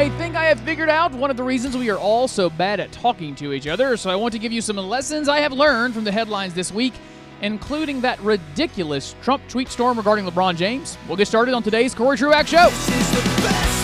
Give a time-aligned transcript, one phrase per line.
[0.00, 2.80] I think I have figured out one of the reasons we are all so bad
[2.80, 5.52] at talking to each other, so I want to give you some lessons I have
[5.52, 6.94] learned from the headlines this week,
[7.42, 10.96] including that ridiculous Trump tweet storm regarding LeBron James.
[11.06, 13.79] We'll get started on today's Cory Truax Show.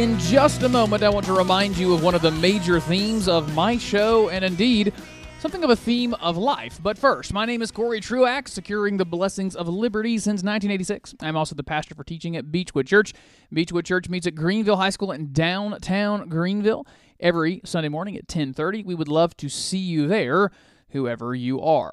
[0.00, 3.28] In just a moment, I want to remind you of one of the major themes
[3.28, 4.94] of my show, and indeed,
[5.40, 6.80] something of a theme of life.
[6.82, 11.16] But first, my name is Cory Truax, securing the blessings of liberty since 1986.
[11.20, 13.12] I'm also the pastor for teaching at Beechwood Church.
[13.52, 16.86] Beechwood Church meets at Greenville High School in downtown Greenville
[17.20, 18.82] every Sunday morning at 10:30.
[18.82, 20.50] We would love to see you there,
[20.92, 21.92] whoever you are.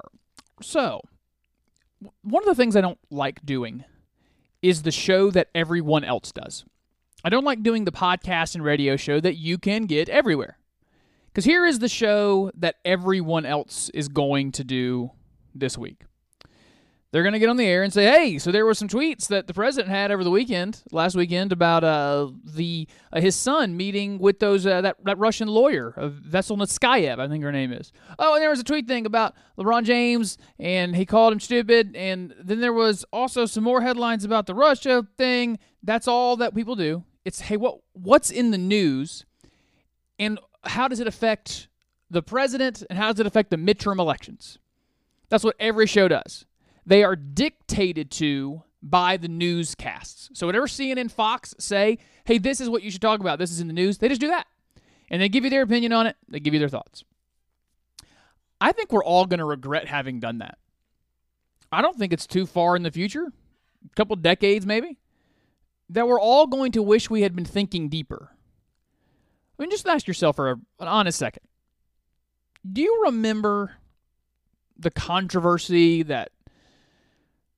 [0.62, 1.02] So,
[2.22, 3.84] one of the things I don't like doing
[4.62, 6.64] is the show that everyone else does.
[7.24, 10.58] I don't like doing the podcast and radio show that you can get everywhere.
[11.26, 15.10] Because here is the show that everyone else is going to do
[15.54, 16.02] this week.
[17.10, 19.28] They're going to get on the air and say, "Hey, so there were some tweets
[19.28, 23.78] that the president had over the weekend, last weekend, about uh, the uh, his son
[23.78, 27.92] meeting with those uh, that that Russian lawyer, uh, Veselnitskayev, I think her name is.
[28.18, 31.96] Oh, and there was a tweet thing about LeBron James, and he called him stupid.
[31.96, 35.58] And then there was also some more headlines about the Russia thing.
[35.82, 37.04] That's all that people do.
[37.24, 39.24] It's hey, what what's in the news,
[40.18, 41.68] and how does it affect
[42.10, 44.58] the president, and how does it affect the midterm elections?
[45.28, 46.46] That's what every show does.
[46.86, 50.30] They are dictated to by the newscasts.
[50.32, 53.38] So whatever CNN, Fox say, hey, this is what you should talk about.
[53.38, 53.98] This is in the news.
[53.98, 54.46] They just do that,
[55.10, 56.16] and they give you their opinion on it.
[56.28, 57.04] They give you their thoughts.
[58.60, 60.58] I think we're all going to regret having done that.
[61.70, 64.98] I don't think it's too far in the future, a couple decades maybe,
[65.90, 68.30] that we're all going to wish we had been thinking deeper.
[69.58, 71.42] I mean, just ask yourself for a, an honest second.
[72.70, 73.72] Do you remember
[74.76, 76.30] the controversy that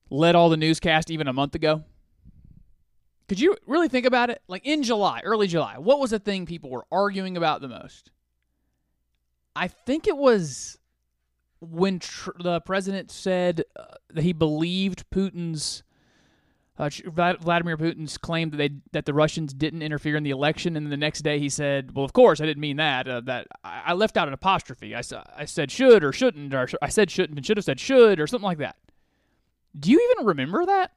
[0.08, 1.84] led all the newscast even a month ago?
[3.28, 4.42] Could you really think about it?
[4.48, 8.10] Like in July, early July, what was the thing people were arguing about the most?
[9.54, 10.78] I think it was
[11.60, 15.82] when tr- the president said uh, that he believed Putin's
[16.80, 16.88] uh,
[17.40, 20.96] Vladimir Putin's claim that they that the Russians didn't interfere in the election, and the
[20.96, 23.06] next day he said, "Well, of course I didn't mean that.
[23.06, 24.94] Uh, that I, I left out an apostrophe.
[24.94, 28.26] I said should or shouldn't, or I said shouldn't and should have said should or
[28.26, 28.76] something like that."
[29.78, 30.92] Do you even remember that?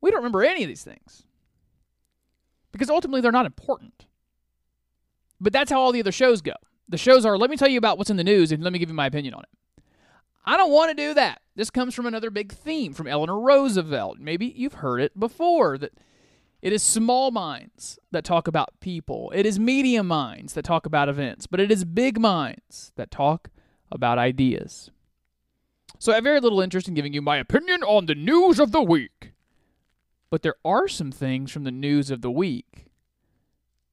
[0.00, 1.24] We don't remember any of these things
[2.70, 4.06] because ultimately they're not important.
[5.40, 6.52] But that's how all the other shows go.
[6.88, 8.78] The shows are let me tell you about what's in the news and let me
[8.78, 9.57] give you my opinion on it.
[10.44, 11.42] I don't want to do that.
[11.56, 14.18] This comes from another big theme from Eleanor Roosevelt.
[14.18, 15.92] Maybe you've heard it before that
[16.60, 19.30] it is small minds that talk about people.
[19.34, 23.50] It is medium minds that talk about events, but it is big minds that talk
[23.92, 24.90] about ideas.
[25.98, 28.72] So I have very little interest in giving you my opinion on the news of
[28.72, 29.32] the week.
[30.30, 32.86] But there are some things from the news of the week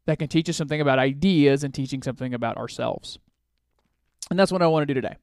[0.06, 3.20] that can teach us something about ideas and teaching something about ourselves.
[4.30, 5.16] And that's what I want to do today.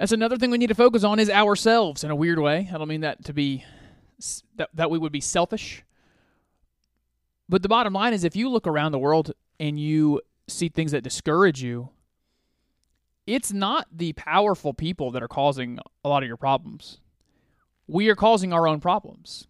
[0.00, 2.70] That's another thing we need to focus on is ourselves in a weird way.
[2.72, 3.66] I don't mean that to be
[4.56, 5.84] that, that we would be selfish.
[7.50, 10.92] But the bottom line is if you look around the world and you see things
[10.92, 11.90] that discourage you,
[13.26, 17.00] it's not the powerful people that are causing a lot of your problems.
[17.86, 19.48] We are causing our own problems.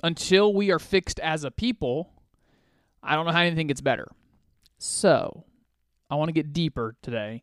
[0.00, 2.12] Until we are fixed as a people,
[3.02, 4.12] I don't know how anything gets better.
[4.78, 5.42] So,
[6.08, 7.42] I want to get deeper today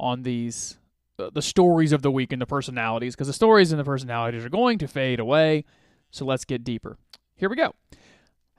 [0.00, 0.78] on these
[1.22, 4.44] uh, the stories of the week and the personalities because the stories and the personalities
[4.44, 5.64] are going to fade away.
[6.10, 6.98] So let's get deeper.
[7.36, 7.74] Here we go.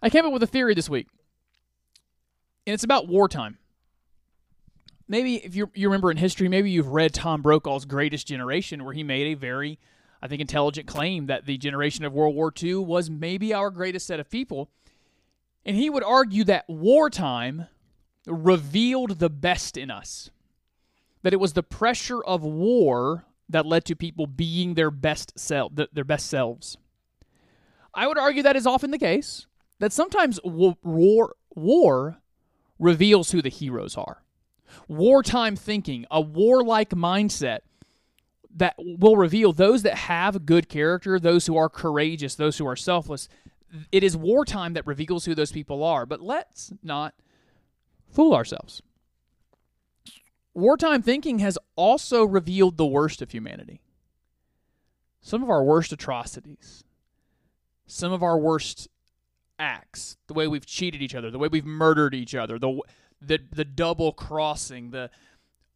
[0.01, 1.07] I came up with a theory this week,
[2.66, 3.57] and it's about wartime.
[5.07, 8.94] Maybe if you you remember in history, maybe you've read Tom Brokaw's Greatest Generation, where
[8.94, 9.79] he made a very,
[10.22, 14.07] I think, intelligent claim that the generation of World War II was maybe our greatest
[14.07, 14.69] set of people,
[15.66, 17.67] and he would argue that wartime
[18.26, 20.29] revealed the best in us
[21.23, 25.72] that it was the pressure of war that led to people being their best self,
[25.73, 26.78] their best selves.
[27.93, 29.47] I would argue that is often the case.
[29.79, 32.17] That sometimes war war
[32.79, 34.23] reveals who the heroes are.
[34.87, 37.59] Wartime thinking, a warlike mindset
[38.55, 42.75] that will reveal those that have good character, those who are courageous, those who are
[42.75, 43.28] selfless.
[43.91, 46.05] It is wartime that reveals who those people are.
[46.05, 47.14] But let's not
[48.09, 48.81] fool ourselves
[50.53, 53.82] wartime thinking has also revealed the worst of humanity.
[55.22, 56.84] Some of our worst atrocities,
[57.85, 58.90] some of our worst
[59.58, 62.82] acts, the way we've cheated each other, the way we've murdered each other, the
[63.22, 65.09] the the double crossing, the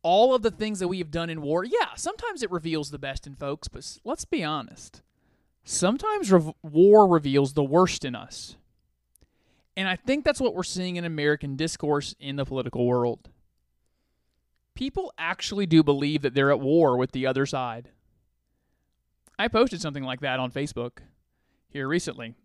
[0.03, 1.63] all of the things that we have done in war.
[1.63, 5.01] Yeah, sometimes it reveals the best in folks, but let's be honest.
[5.63, 6.31] Sometimes
[6.63, 8.55] war reveals the worst in us.
[9.75, 13.29] And I think that's what we're seeing in American discourse in the political world.
[14.77, 17.89] People actually do believe that they're at war with the other side.
[19.39, 20.99] I posted something like that on Facebook
[21.67, 22.35] here recently,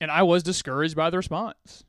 [0.00, 1.84] and I was discouraged by the response.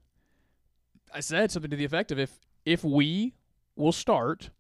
[1.12, 3.33] I said something to the effect of if if we
[3.75, 4.51] will start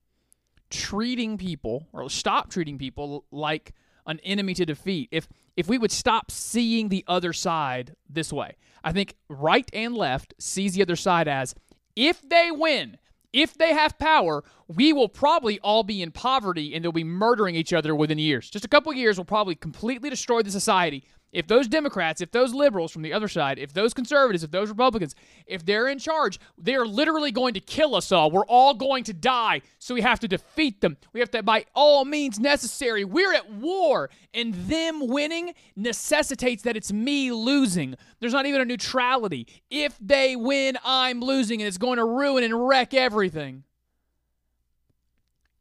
[0.71, 3.73] treating people or stop treating people like
[4.07, 8.55] an enemy to defeat, if if we would stop seeing the other side this way.
[8.83, 11.53] I think right and left sees the other side as
[11.95, 12.97] if they win,
[13.33, 17.55] if they have power, we will probably all be in poverty and they'll be murdering
[17.55, 18.49] each other within years.
[18.49, 21.03] Just a couple years will probably completely destroy the society.
[21.31, 24.69] If those Democrats, if those liberals from the other side, if those conservatives, if those
[24.69, 28.29] Republicans, if they're in charge, they're literally going to kill us all.
[28.29, 29.61] We're all going to die.
[29.79, 30.97] So we have to defeat them.
[31.13, 34.09] We have to, by all means necessary, we're at war.
[34.33, 37.95] And them winning necessitates that it's me losing.
[38.19, 39.47] There's not even a neutrality.
[39.69, 43.63] If they win, I'm losing, and it's going to ruin and wreck everything.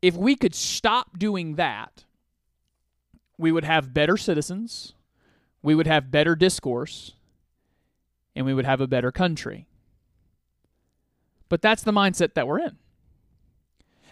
[0.02, 2.04] If we could stop doing that,
[3.38, 4.94] we would have better citizens
[5.62, 7.12] we would have better discourse,
[8.34, 9.66] and we would have a better country.
[11.48, 12.76] But that's the mindset that we're in.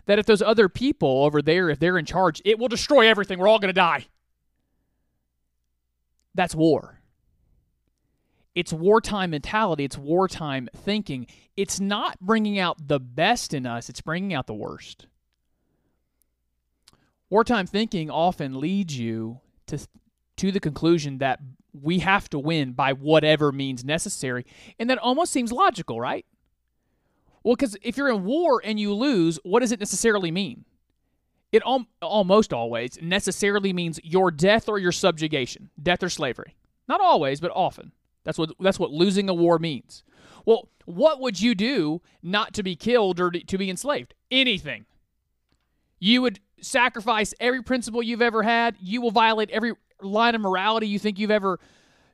[0.07, 3.39] That if those other people over there, if they're in charge, it will destroy everything.
[3.39, 4.07] We're all going to die.
[6.35, 7.01] That's war.
[8.55, 9.85] It's wartime mentality.
[9.85, 11.27] It's wartime thinking.
[11.57, 15.07] It's not bringing out the best in us, it's bringing out the worst.
[17.31, 19.79] Wartime thinking often leads you to
[20.39, 21.41] to the conclusion that
[21.73, 24.47] we have to win by whatever means necessary.
[24.79, 26.25] And that almost seems logical, right?
[27.43, 30.65] Well, because if you're in war and you lose, what does it necessarily mean?
[31.53, 36.57] It al- almost always necessarily means your death or your subjugation, death or slavery.
[36.89, 37.93] Not always, but often.
[38.25, 40.03] That's what that's what losing a war means.
[40.45, 44.15] Well, what would you do not to be killed or to be enslaved?
[44.31, 44.85] Anything.
[45.99, 48.77] You would sacrifice every principle you've ever had.
[48.81, 49.73] You will violate every
[50.03, 51.59] line of morality you think you've ever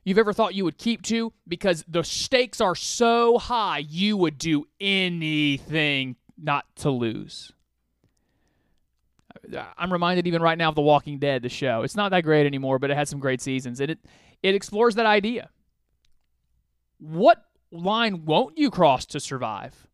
[0.04, 4.38] you've ever thought you would keep to because the stakes are so high you would
[4.38, 7.52] do anything not to lose.
[9.76, 11.82] I'm reminded even right now of The Walking Dead, the show.
[11.82, 13.98] It's not that great anymore, but it had some great seasons, and it
[14.42, 15.50] it explores that idea.
[16.98, 19.86] What line won't you cross to survive?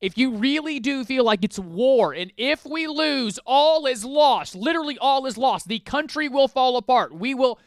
[0.00, 4.54] If you really do feel like it's war, and if we lose, all is lost.
[4.54, 5.68] Literally, all is lost.
[5.68, 7.14] The country will fall apart.
[7.14, 7.58] We will,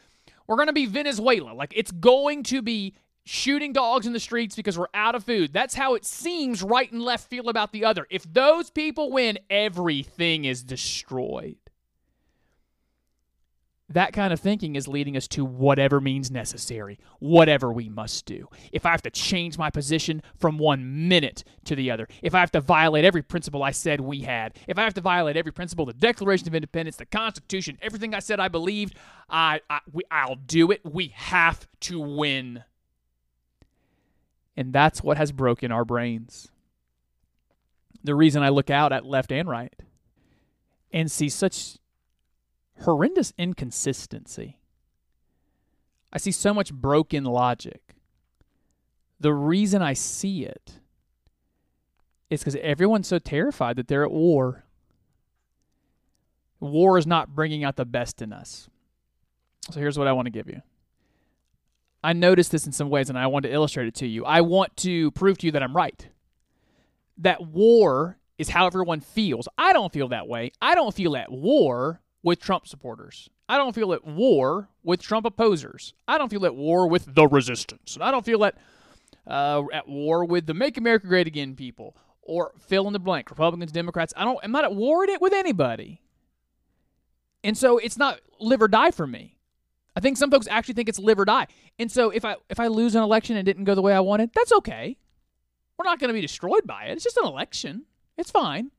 [0.48, 1.52] we're going to be Venezuela.
[1.52, 2.94] Like, it's going to be
[3.24, 5.52] shooting dogs in the streets because we're out of food.
[5.52, 8.06] That's how it seems right and left feel about the other.
[8.10, 11.56] If those people win, everything is destroyed.
[13.94, 18.48] That kind of thinking is leading us to whatever means necessary, whatever we must do.
[18.72, 22.40] If I have to change my position from one minute to the other, if I
[22.40, 25.52] have to violate every principle I said we had, if I have to violate every
[25.52, 28.96] principle, the Declaration of Independence, the Constitution, everything I said I believed,
[29.30, 30.80] I, I we, I'll do it.
[30.84, 32.64] We have to win.
[34.56, 36.48] And that's what has broken our brains.
[38.02, 39.72] The reason I look out at left and right
[40.92, 41.78] and see such
[42.82, 44.58] horrendous inconsistency.
[46.12, 47.96] I see so much broken logic.
[49.20, 50.80] The reason I see it
[52.30, 54.64] is because everyone's so terrified that they're at war.
[56.60, 58.68] War is not bringing out the best in us.
[59.70, 60.62] So here's what I want to give you.
[62.02, 64.24] I noticed this in some ways and I want to illustrate it to you.
[64.24, 66.06] I want to prove to you that I'm right.
[67.18, 69.48] That war is how everyone feels.
[69.56, 70.52] I don't feel that way.
[70.60, 73.28] I don't feel at war with Trump supporters.
[73.48, 75.92] I don't feel at war with Trump opposers.
[76.08, 77.98] I don't feel at war with the resistance.
[78.00, 78.56] I don't feel at
[79.26, 83.30] uh, at war with the Make America Great Again people or fill in the blank,
[83.30, 84.12] Republicans, Democrats.
[84.16, 84.40] I don't.
[84.42, 86.00] I'm not at war with anybody.
[87.44, 89.36] And so it's not live or die for me.
[89.94, 91.46] I think some folks actually think it's live or die.
[91.78, 93.92] And so if I if I lose an election and it didn't go the way
[93.92, 94.96] I wanted, that's okay.
[95.78, 96.92] We're not going to be destroyed by it.
[96.92, 97.84] It's just an election.
[98.16, 98.70] It's fine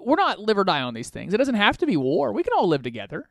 [0.00, 1.34] we're not live or die on these things.
[1.34, 2.32] It doesn't have to be war.
[2.32, 3.28] We can all live together.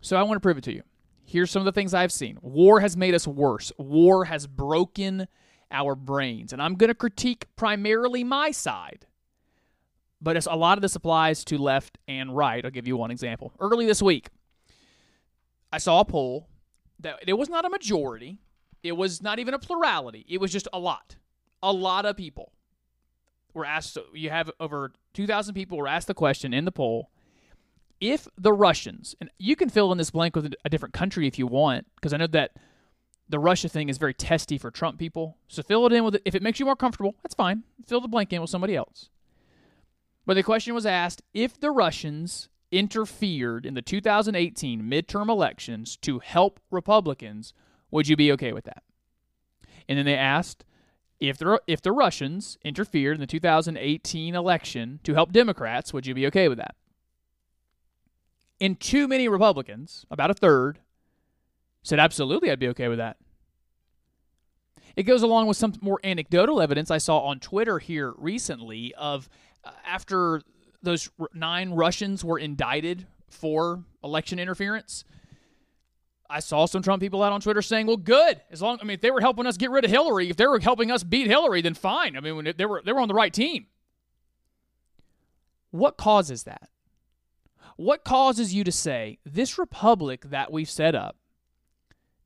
[0.00, 0.82] So I want to prove it to you.
[1.24, 2.38] Here's some of the things I've seen.
[2.42, 3.72] War has made us worse.
[3.78, 5.26] War has broken
[5.70, 6.52] our brains.
[6.52, 9.06] And I'm going to critique primarily my side.
[10.20, 12.64] But it's, a lot of this applies to left and right.
[12.64, 13.52] I'll give you one example.
[13.58, 14.28] Early this week,
[15.72, 16.48] I saw a poll
[17.00, 18.38] that it was not a majority,
[18.82, 20.24] It was not even a plurality.
[20.28, 21.16] It was just a lot.
[21.62, 22.52] A lot of people
[23.54, 23.96] were asked.
[24.12, 27.10] You have over 2,000 people were asked the question in the poll
[28.00, 31.38] if the Russians, and you can fill in this blank with a different country if
[31.38, 32.52] you want, because I know that
[33.28, 35.38] the Russia thing is very testy for Trump people.
[35.48, 36.22] So fill it in with it.
[36.24, 37.62] If it makes you more comfortable, that's fine.
[37.86, 39.08] Fill the blank in with somebody else.
[40.26, 46.18] But the question was asked if the Russians interfered in the 2018 midterm elections to
[46.18, 47.54] help Republicans,
[47.90, 48.82] would you be okay with that?
[49.88, 50.64] And then they asked
[51.28, 56.14] if the if the Russians interfered in the 2018 election to help Democrats, would you
[56.14, 56.74] be okay with that?
[58.60, 60.78] And too many Republicans, about a third,
[61.82, 63.16] said absolutely I'd be okay with that.
[64.96, 69.28] It goes along with some more anecdotal evidence I saw on Twitter here recently of
[69.64, 70.42] uh, after
[70.82, 75.04] those nine Russians were indicted for election interference.
[76.28, 78.40] I saw some Trump people out on Twitter saying, "Well, good.
[78.50, 80.46] As long I mean, if they were helping us get rid of Hillary, if they
[80.46, 82.16] were helping us beat Hillary, then fine.
[82.16, 83.66] I mean, they were they were on the right team."
[85.70, 86.70] What causes that?
[87.76, 91.16] What causes you to say this republic that we've set up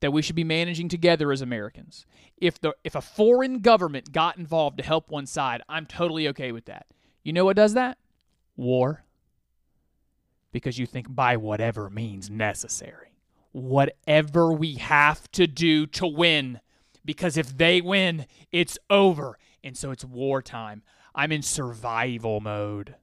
[0.01, 2.07] that we should be managing together as Americans.
[2.37, 6.53] If the if a foreign government got involved to help one side, I'm totally okay
[6.53, 6.87] with that.
[7.25, 7.99] You know what does that?
[8.57, 9.05] War.
[10.53, 13.08] Because you think by whatever means necessary.
[13.59, 16.61] Whatever we have to do to win.
[17.05, 19.39] Because if they win, it's over.
[19.65, 20.83] And so it's wartime.
[21.15, 22.95] I'm in survival mode.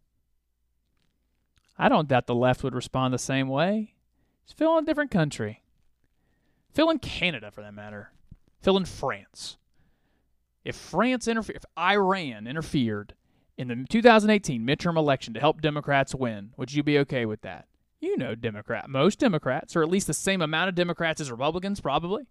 [1.77, 3.95] I don't doubt the left would respond the same way.
[4.43, 5.63] It's still in a different country.
[6.73, 8.11] Fill in Canada for that matter.
[8.61, 9.57] Fill in France.
[10.63, 13.13] If France interfered, if Iran interfered
[13.57, 17.67] in the 2018 midterm election to help Democrats win, would you be okay with that?
[17.99, 21.79] You know, Democrat, most Democrats, or at least the same amount of Democrats as Republicans,
[21.79, 22.23] probably,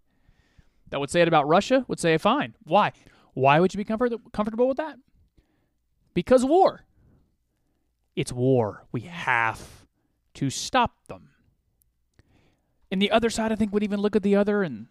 [0.90, 2.54] that would say it about Russia, would say fine.
[2.62, 2.92] Why?
[3.32, 4.96] Why would you be comfort- comfortable with that?
[6.12, 6.84] Because war.
[8.14, 8.84] It's war.
[8.92, 9.86] We have
[10.34, 11.30] to stop them.
[12.90, 14.86] And the other side, I think, would even look at the other and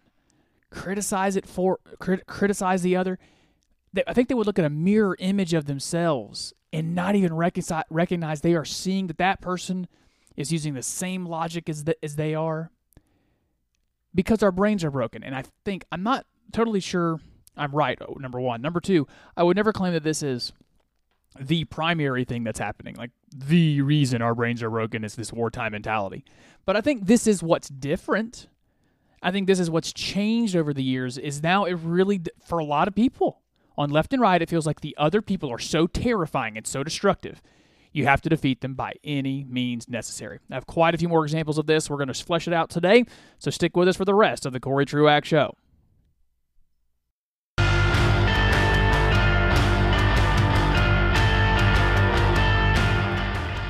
[0.70, 3.18] criticize it for crit- criticize the other.
[3.92, 7.32] They, I think they would look at a mirror image of themselves and not even
[7.32, 9.86] recognize, recognize they are seeing that that person
[10.36, 12.70] is using the same logic as the, as they are
[14.14, 15.22] because our brains are broken.
[15.22, 17.20] And I think I'm not totally sure
[17.56, 17.98] I'm right.
[18.00, 20.52] oh, Number one, number two, I would never claim that this is
[21.40, 22.94] the primary thing that's happening.
[22.94, 26.24] Like the reason our brains are broken is this wartime mentality.
[26.64, 28.48] But I think this is what's different.
[29.22, 32.64] I think this is what's changed over the years is now it really for a
[32.64, 33.40] lot of people
[33.76, 36.84] on left and right it feels like the other people are so terrifying and so
[36.84, 37.42] destructive.
[37.94, 40.40] You have to defeat them by any means necessary.
[40.50, 41.88] I have quite a few more examples of this.
[41.88, 43.04] We're going to flesh it out today,
[43.38, 45.56] so stick with us for the rest of the Cory Truax show.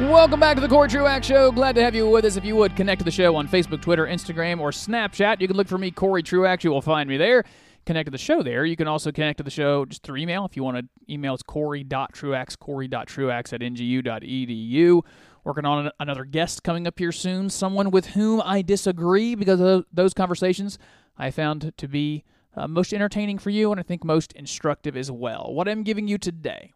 [0.01, 1.53] Welcome back to the Cory Truax Show.
[1.53, 2.37] Glad to have you with us.
[2.37, 5.57] If you would connect to the show on Facebook, Twitter, Instagram, or Snapchat, you can
[5.57, 6.65] look for me, Cory Truax.
[6.65, 7.45] You will find me there.
[7.87, 8.65] Connect to the show there.
[8.65, 10.45] You can also connect to the show just through email.
[10.45, 15.03] If you want to email, it's cory.truax, cory.truax at ngu.edu.
[15.45, 20.15] Working on another guest coming up here soon, someone with whom I disagree because those
[20.15, 20.79] conversations
[21.19, 22.25] I found to be
[22.57, 25.53] uh, most entertaining for you and I think most instructive as well.
[25.53, 26.73] What I'm giving you today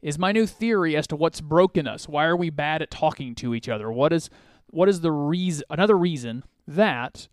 [0.00, 2.08] is my new theory as to what's broken us.
[2.08, 3.90] Why are we bad at talking to each other?
[3.90, 4.30] What is
[4.70, 7.28] what is the reason another reason that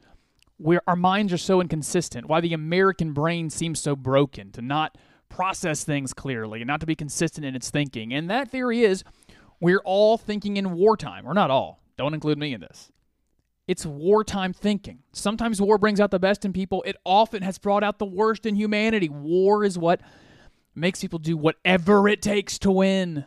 [0.58, 4.98] where our minds are so inconsistent, why the American brain seems so broken to not
[5.30, 8.14] process things clearly and not to be consistent in its thinking.
[8.14, 9.04] And that theory is
[9.60, 11.28] we're all thinking in wartime.
[11.28, 11.82] Or not all.
[11.98, 12.92] Don't include me in this.
[13.68, 15.00] It's wartime thinking.
[15.12, 16.84] Sometimes war brings out the best in people.
[16.86, 19.10] It often has brought out the worst in humanity.
[19.10, 20.02] War is what
[20.76, 23.26] makes people do whatever it takes to win.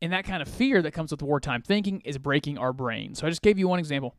[0.00, 3.14] And that kind of fear that comes with wartime thinking is breaking our brain.
[3.14, 4.14] So I just gave you one example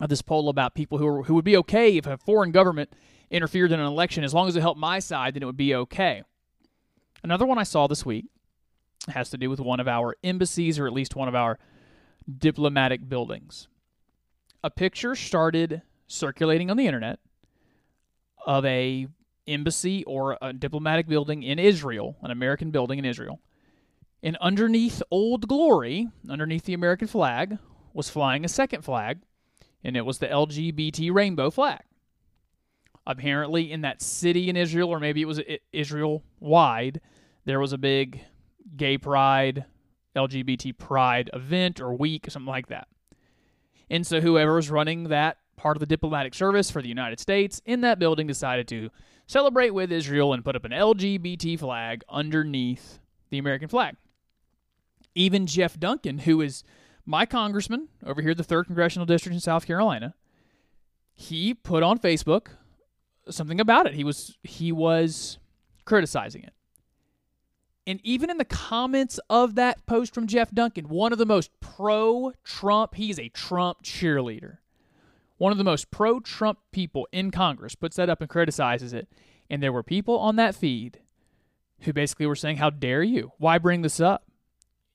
[0.00, 2.92] of this poll about people who, are, who would be okay if a foreign government
[3.30, 4.24] interfered in an election.
[4.24, 6.22] As long as it helped my side, then it would be okay.
[7.22, 8.26] Another one I saw this week
[9.08, 11.58] has to do with one of our embassies or at least one of our
[12.38, 13.68] diplomatic buildings.
[14.62, 17.18] A picture started circulating on the internet
[18.46, 19.06] of a
[19.46, 23.40] embassy or a diplomatic building in Israel, an American building in Israel.
[24.22, 27.58] And underneath Old Glory, underneath the American flag,
[27.92, 29.20] was flying a second flag,
[29.86, 31.80] and it was the LGBT rainbow flag.
[33.06, 35.40] Apparently, in that city in Israel, or maybe it was
[35.72, 37.00] Israel wide,
[37.44, 38.20] there was a big
[38.76, 39.64] gay pride,
[40.16, 42.88] LGBT pride event or week, or something like that.
[43.88, 47.62] And so, whoever was running that part of the diplomatic service for the United States
[47.64, 48.90] in that building decided to
[49.28, 52.98] celebrate with Israel and put up an LGBT flag underneath
[53.30, 53.94] the American flag.
[55.14, 56.64] Even Jeff Duncan, who is
[57.06, 60.14] my congressman over here, the 3rd Congressional District in South Carolina,
[61.14, 62.48] he put on Facebook
[63.30, 63.94] something about it.
[63.94, 65.38] He was he was
[65.84, 66.52] criticizing it.
[67.86, 71.50] And even in the comments of that post from Jeff Duncan, one of the most
[71.60, 74.58] pro Trump, he's a Trump cheerleader.
[75.38, 79.08] One of the most pro Trump people in Congress puts that up and criticizes it.
[79.48, 80.98] And there were people on that feed
[81.80, 83.32] who basically were saying, How dare you?
[83.38, 84.26] Why bring this up?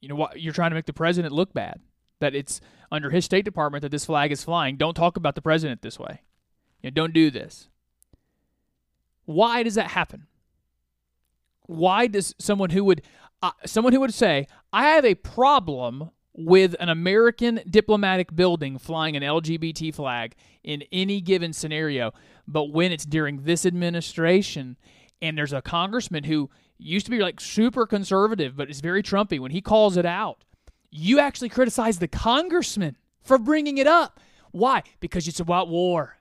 [0.02, 0.42] You know what?
[0.42, 1.80] You're trying to make the president look bad.
[2.22, 2.62] That it's
[2.92, 4.78] under his State Department that this flag is flying.
[4.78, 6.22] Don't talk about the president this way.
[6.82, 7.68] You know, don't do this.
[9.26, 10.28] Why does that happen?
[11.68, 13.02] Why does someone who would
[13.44, 19.16] uh, someone who would say, "I have a problem with an American diplomatic building flying
[19.16, 22.14] an LGBT flag in any given scenario,
[22.48, 24.78] but when it's during this administration
[25.22, 29.40] and there's a congressman who used to be like super conservative but is very Trumpy
[29.40, 30.44] when he calls it out,
[30.92, 34.20] you actually criticize the congressman for bringing it up.
[34.52, 34.84] Why?
[35.00, 36.18] Because it's about war.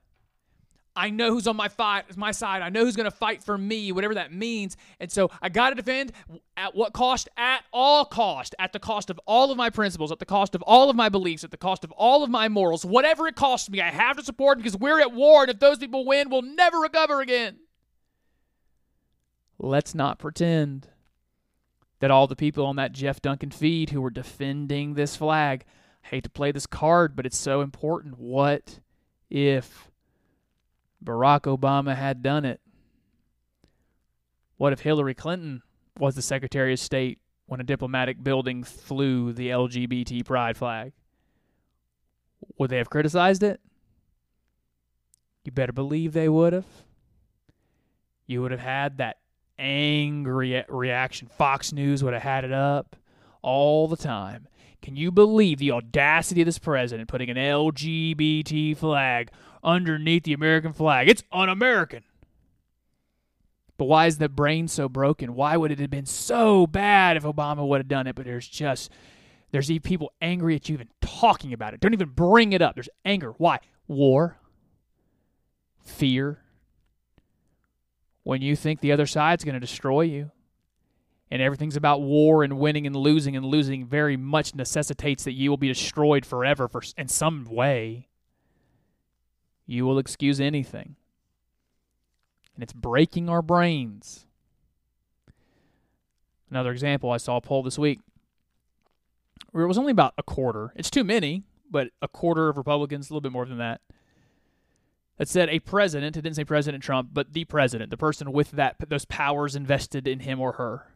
[0.95, 2.63] I know who's on my fight, my side.
[2.63, 4.77] I know who's going to fight for me, whatever that means.
[4.99, 6.13] And so I got to defend
[6.57, 7.29] at what cost?
[7.37, 10.63] At all cost, at the cost of all of my principles, at the cost of
[10.63, 13.71] all of my beliefs, at the cost of all of my morals, whatever it costs
[13.71, 15.43] me, I have to support because we're at war.
[15.43, 17.59] And if those people win, we'll never recover again.
[19.59, 20.89] Let's not pretend
[22.01, 25.65] that all the people on that Jeff Duncan feed who were defending this flag,
[26.05, 28.19] I hate to play this card, but it's so important.
[28.19, 28.81] What
[29.29, 29.91] if
[31.05, 32.61] Barack Obama had done it?
[34.57, 35.63] What if Hillary Clinton
[35.99, 40.93] was the Secretary of State when a diplomatic building flew the LGBT pride flag?
[42.59, 43.61] Would they have criticized it?
[45.45, 46.67] You better believe they would have.
[48.27, 49.20] You would have had that
[49.61, 51.29] angry reaction.
[51.29, 52.97] Fox News would have had it up
[53.43, 54.49] all the time.
[54.83, 59.31] Can you believe the audacity of this president putting an LGBT flag
[59.63, 61.09] underneath the American flag?
[61.09, 62.03] It's un American.
[63.77, 65.35] But why is the brain so broken?
[65.35, 68.15] Why would it have been so bad if Obama would have done it?
[68.15, 68.91] But there's just,
[69.53, 71.81] there's people angry at you even talking about it.
[71.81, 72.75] Don't even bring it up.
[72.75, 73.33] There's anger.
[73.39, 73.61] Why?
[73.89, 74.39] War,
[75.83, 76.43] fear.
[78.31, 80.31] When you think the other side's going to destroy you,
[81.33, 85.51] and everything's about war and winning and losing and losing very much necessitates that you
[85.51, 88.07] will be destroyed forever for in some way
[89.67, 90.95] you will excuse anything.
[92.55, 94.27] And it's breaking our brains.
[96.49, 97.99] Another example i saw a poll this week
[99.51, 100.73] where it was only about a quarter.
[100.77, 103.81] It's too many but a quarter of republicans a little bit more than that
[105.21, 108.51] that said a president it didn't say president trump but the president the person with
[108.51, 110.91] that those powers invested in him or her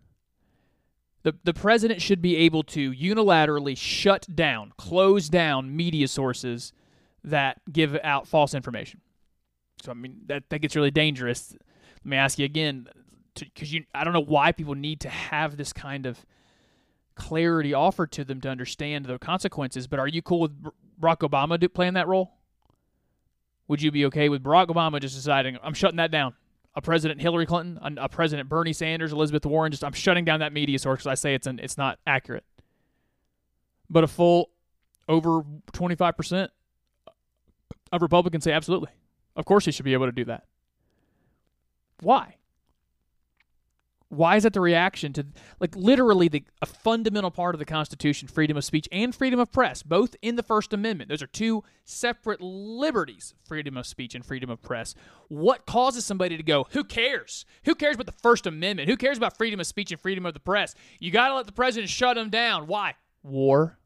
[1.24, 6.72] the, the president should be able to unilaterally shut down, close down media sources
[7.24, 9.00] that give out false information.
[9.82, 11.56] So I mean that that gets really dangerous.
[12.04, 12.88] Let me ask you again,
[13.34, 16.24] because you I don't know why people need to have this kind of
[17.14, 19.87] clarity offered to them to understand the consequences.
[19.87, 20.62] But are you cool with
[21.00, 22.32] Barack Obama playing that role?
[23.68, 26.35] Would you be okay with Barack Obama just deciding I'm shutting that down?
[26.77, 29.70] a President Hillary Clinton, a, President Bernie Sanders, Elizabeth Warren.
[29.70, 32.44] Just I'm shutting down that media source because I say it's an, it's not accurate.
[33.88, 34.50] But a full
[35.09, 36.50] over 25 percent
[37.92, 38.90] of Republicans say absolutely.
[39.37, 40.44] Of course, he should be able to do that.
[42.00, 42.37] Why?
[44.14, 45.27] Why is that the reaction to
[45.61, 49.53] like literally the a fundamental part of the Constitution, freedom of speech and freedom of
[49.53, 51.09] press, both in the First Amendment.
[51.09, 54.94] Those are two separate liberties, freedom of speech and freedom of press.
[55.29, 57.44] What causes somebody to go, who cares?
[57.64, 58.88] Who cares about the First Amendment?
[58.88, 60.74] Who cares about freedom of speech and freedom of the press?
[60.98, 62.66] You got to let the president shut them down.
[62.66, 62.94] Why?
[63.22, 63.79] War.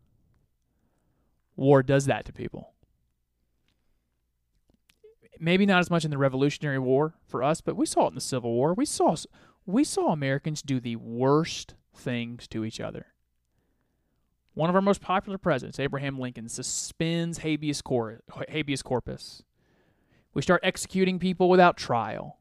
[1.57, 2.73] War does that to people.
[5.41, 8.15] Maybe not as much in the Revolutionary War for us, but we saw it in
[8.15, 8.75] the Civil War.
[8.75, 9.15] We saw
[9.69, 13.09] we saw Americans do the worst things to each other.
[14.55, 19.43] One of our most popular presidents, Abraham Lincoln, suspends habeas, cor- habeas corpus.
[20.33, 22.39] We start executing people without trial.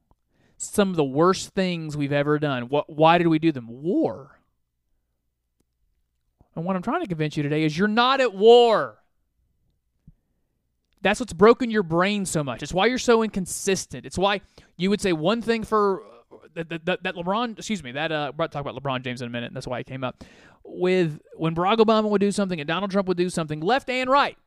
[0.56, 2.70] Some of the worst things we've ever done.
[2.70, 3.68] What, why did we do them?
[3.68, 4.40] War.
[6.56, 9.04] And what I'm trying to convince you today is you're not at war.
[11.02, 12.63] That's what's broken your brain so much.
[12.63, 14.06] It's why you're so inconsistent.
[14.06, 14.42] It's why
[14.78, 16.02] you would say one thing for
[16.54, 19.32] that, that, that LeBron, excuse me, that uh, we'll talk about LeBron James in a
[19.32, 19.54] minute.
[19.54, 20.24] That's why it came up
[20.63, 24.10] with when Barack Obama would do something and Donald Trump would do something, left and
[24.10, 24.38] right.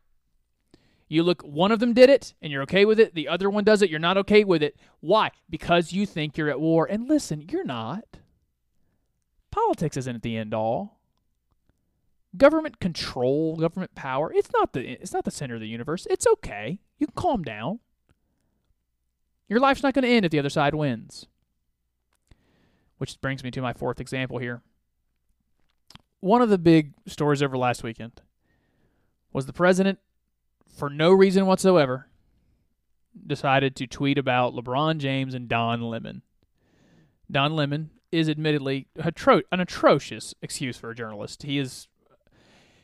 [1.09, 3.15] You look, one of them did it and you're okay with it.
[3.15, 4.77] The other one does it, you're not okay with it.
[5.01, 5.33] Why?
[5.49, 6.87] Because you think you're at war.
[6.87, 8.05] And listen, you're not.
[9.51, 11.01] Politics isn't at the end all.
[12.37, 16.07] Government control, government power, it's not the it's not the center of the universe.
[16.09, 16.79] It's okay.
[16.99, 17.81] You can calm down.
[19.49, 21.27] Your life's not going to end if the other side wins.
[23.01, 24.61] Which brings me to my fourth example here.
[26.21, 28.21] One of the big stories over last weekend
[29.33, 30.01] was the president
[30.77, 32.09] for no reason whatsoever,
[33.27, 36.21] decided to tweet about LeBron James and Don Lemon.
[37.31, 41.45] Don Lemon is admittedly atro- an atrocious excuse for a journalist.
[41.45, 41.89] He is.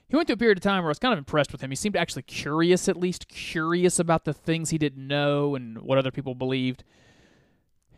[0.09, 1.71] He went through a period of time where I was kind of impressed with him.
[1.71, 5.99] He seemed actually curious, at least curious about the things he didn't know and what
[5.99, 6.85] other people believed.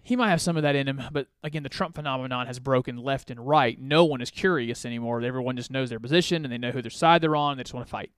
[0.08, 2.96] He might have some of that in him, but again, the Trump phenomenon has broken
[2.96, 3.78] left and right.
[3.78, 5.20] No one is curious anymore.
[5.20, 7.58] Everyone just knows their position and they know who their side they're on.
[7.58, 8.10] They just want to fight.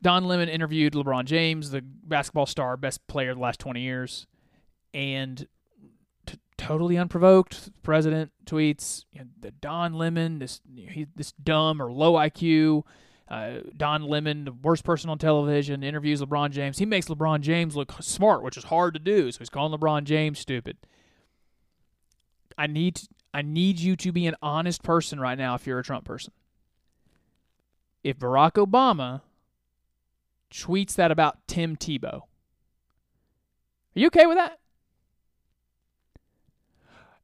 [0.00, 4.28] Don Lemon interviewed LeBron James, the basketball star, best player of the last 20 years,
[4.94, 5.48] and
[6.24, 11.82] t- totally unprovoked, the president tweets, you know, the Don Lemon, this he, this dumb
[11.82, 12.84] or low IQ,
[13.30, 16.78] uh, Don Lemon, the worst person on television, interviews LeBron James.
[16.78, 19.30] He makes LeBron James look smart, which is hard to do.
[19.30, 20.76] So he's calling LeBron James stupid.
[22.58, 23.00] I need
[23.32, 26.32] I need you to be an honest person right now if you're a Trump person.
[28.02, 29.20] If Barack Obama
[30.52, 32.22] tweets that about Tim Tebow.
[32.22, 32.24] Are
[33.94, 34.58] you okay with that?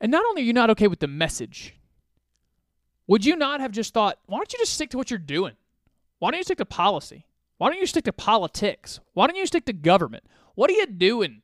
[0.01, 1.75] And not only are you not okay with the message,
[3.09, 5.55] would you not have just thought, why don't you just stick to what you're doing?
[6.19, 7.27] Why don't you stick to policy?
[7.59, 9.01] Why don't you stick to politics?
[9.15, 10.25] Why don't you stick to government?
[10.55, 11.43] What are you doing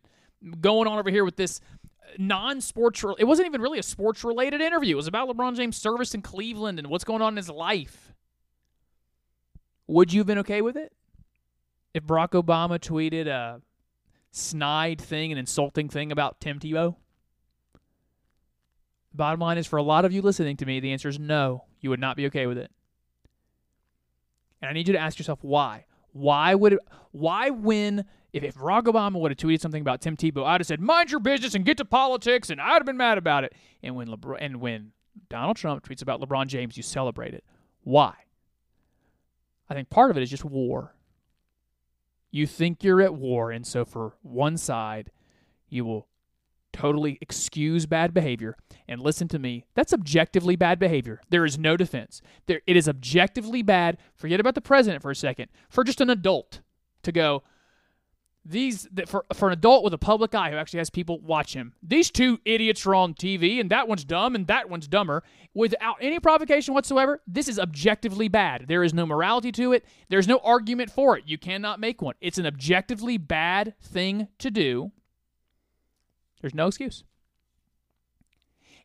[0.60, 1.60] going on over here with this
[2.02, 4.94] uh, non-sports it wasn't even really a sports related interview.
[4.94, 8.12] It was about LeBron James' service in Cleveland and what's going on in his life.
[9.86, 10.92] Would you have been okay with it?
[11.94, 13.60] if Barack Obama tweeted a
[14.30, 16.96] snide thing, an insulting thing about Tim Tebow?
[19.14, 21.64] Bottom line is for a lot of you listening to me, the answer is no.
[21.80, 22.70] You would not be okay with it.
[24.62, 25.84] And I need you to ask yourself why.
[26.12, 26.78] Why would it,
[27.10, 30.66] why when if, if Barack Obama would have tweeted something about Tim Tebow, I'd have
[30.66, 33.54] said, mind your business and get to politics, and I'd have been mad about it.
[33.82, 34.92] And when LeBron, and when
[35.28, 37.44] Donald Trump tweets about LeBron James, you celebrate it.
[37.82, 38.14] Why?
[39.68, 40.94] I think part of it is just war.
[42.30, 45.10] You think you're at war, and so for one side,
[45.68, 46.08] you will
[46.72, 48.56] totally excuse bad behavior.
[48.88, 51.20] And listen to me, that's objectively bad behavior.
[51.30, 52.20] There is no defense.
[52.46, 53.98] There, it is objectively bad.
[54.14, 55.48] Forget about the president for a second.
[55.68, 56.60] For just an adult
[57.02, 57.42] to go,
[58.44, 61.74] these for for an adult with a public eye who actually has people watch him.
[61.82, 65.22] These two idiots are on TV, and that one's dumb, and that one's dumber.
[65.54, 68.64] Without any provocation whatsoever, this is objectively bad.
[68.66, 69.84] There is no morality to it.
[70.08, 71.24] There's no argument for it.
[71.26, 72.14] You cannot make one.
[72.20, 74.90] It's an objectively bad thing to do.
[76.42, 77.04] There's no excuse.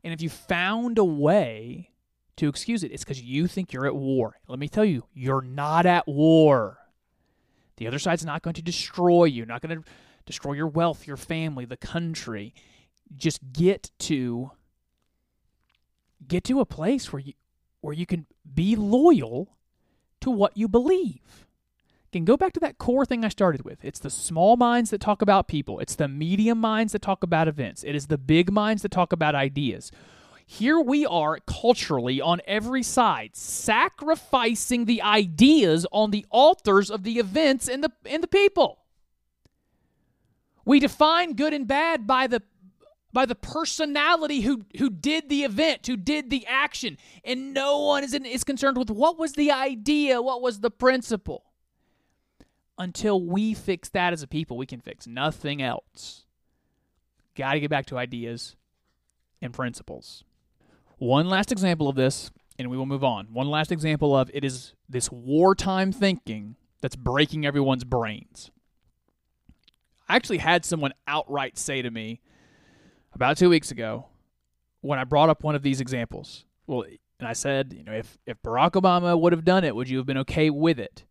[0.04, 1.90] And if you found a way
[2.38, 4.40] to excuse it, it's because you think you're at war.
[4.48, 6.78] Let me tell you, you're not at war.
[7.78, 9.90] The other side's not going to destroy you, not going to
[10.26, 12.54] destroy your wealth, your family, the country.
[13.16, 14.52] Just get to
[16.28, 17.34] get to a place where you
[17.82, 19.58] where you can be loyal
[20.22, 21.47] to what you believe.
[22.12, 23.84] Again, go back to that core thing I started with.
[23.84, 25.80] It's the small minds that talk about people.
[25.80, 27.84] It's the medium minds that talk about events.
[27.84, 29.92] It is the big minds that talk about ideas.
[30.46, 37.20] Here we are culturally on every side, sacrificing the ideas on the altars of the
[37.20, 38.80] events and the and the people.
[40.64, 42.42] We define good and bad by the
[43.12, 48.06] by the personality who who did the event, who did the action, and no one
[48.06, 51.44] is in, is concerned with what was the idea, what was the principle.
[52.78, 56.26] Until we fix that as a people, we can fix nothing else.
[57.36, 58.56] Got to get back to ideas
[59.42, 60.24] and principles.
[60.98, 63.28] One last example of this, and we will move on.
[63.32, 68.52] One last example of it is this wartime thinking that's breaking everyone's brains.
[70.10, 72.22] I actually had someone outright say to me
[73.14, 74.08] about two weeks ago
[74.82, 76.46] when I brought up one of these examples.
[76.66, 76.86] Well,
[77.20, 79.98] and I said, you know, if, if Barack Obama would have done it, would you
[79.98, 81.04] have been okay with it?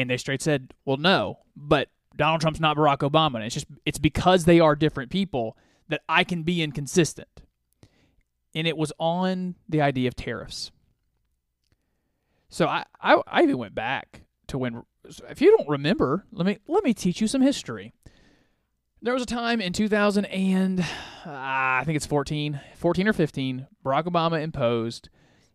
[0.00, 3.36] And they straight said, well, no, but Donald Trump's not Barack Obama.
[3.36, 5.56] And it's just, it's because they are different people
[5.88, 7.28] that I can be inconsistent
[8.54, 10.70] and it was on the idea of tariffs.
[12.48, 14.82] So I, I, I even went back to when
[15.28, 17.94] if you don't remember, let me let me teach you some history.
[19.02, 20.84] There was a time in 2000 and uh,
[21.26, 25.08] I think it's 14, 14 or 15, Barack Obama imposed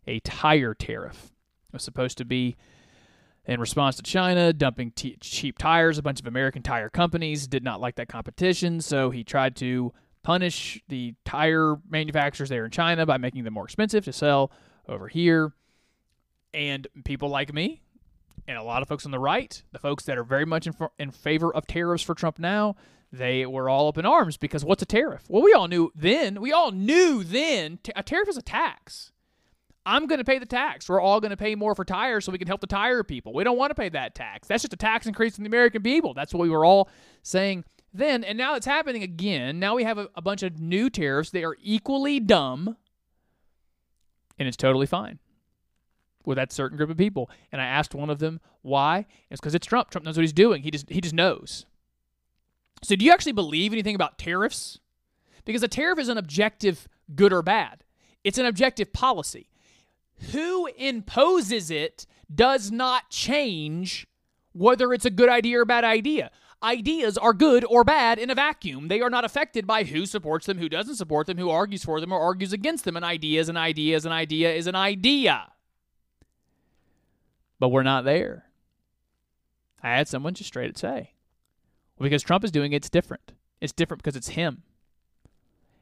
[0.06, 1.26] a tire tariff.
[1.68, 2.56] It was supposed to be
[3.46, 5.98] in response to China dumping t- cheap tires.
[5.98, 9.92] A bunch of American tire companies did not like that competition, so he tried to
[10.22, 14.50] punish the tire manufacturers there in China by making them more expensive to sell
[14.88, 15.52] over here.
[16.52, 17.82] And people like me
[18.48, 20.74] and a lot of folks on the right, the folks that are very much in,
[20.80, 22.76] f- in favor of tariffs for Trump now,
[23.12, 25.24] they were all up in arms because what's a tariff?
[25.28, 29.12] Well, we all knew then, we all knew then, t- a tariff is a tax.
[29.86, 30.88] I'm going to pay the tax.
[30.88, 33.32] We're all going to pay more for tires so we can help the tire people.
[33.32, 34.48] We don't want to pay that tax.
[34.48, 36.12] That's just a tax increase in the American people.
[36.12, 36.90] That's what we were all
[37.22, 38.24] saying then.
[38.24, 39.60] And now it's happening again.
[39.60, 41.30] Now we have a, a bunch of new tariffs.
[41.30, 42.76] They are equally dumb,
[44.38, 45.20] and it's totally fine
[46.24, 47.30] with that certain group of people.
[47.52, 49.06] And I asked one of them why.
[49.30, 49.90] It's because it's Trump.
[49.90, 50.64] Trump knows what he's doing.
[50.64, 51.64] He just he just knows.
[52.82, 54.80] So do you actually believe anything about tariffs?
[55.44, 57.84] Because a tariff is an objective good or bad.
[58.24, 59.48] It's an objective policy.
[60.32, 64.06] Who imposes it does not change
[64.52, 66.30] whether it's a good idea or bad idea.
[66.62, 68.88] Ideas are good or bad in a vacuum.
[68.88, 72.00] They are not affected by who supports them, who doesn't support them, who argues for
[72.00, 72.96] them or argues against them.
[72.96, 75.52] An idea is an idea is an idea is an idea
[77.58, 78.44] but we're not there.
[79.82, 81.12] I had someone just straight say,
[81.98, 83.32] well, because Trump is doing it, it's different.
[83.60, 84.62] It's different because it's him.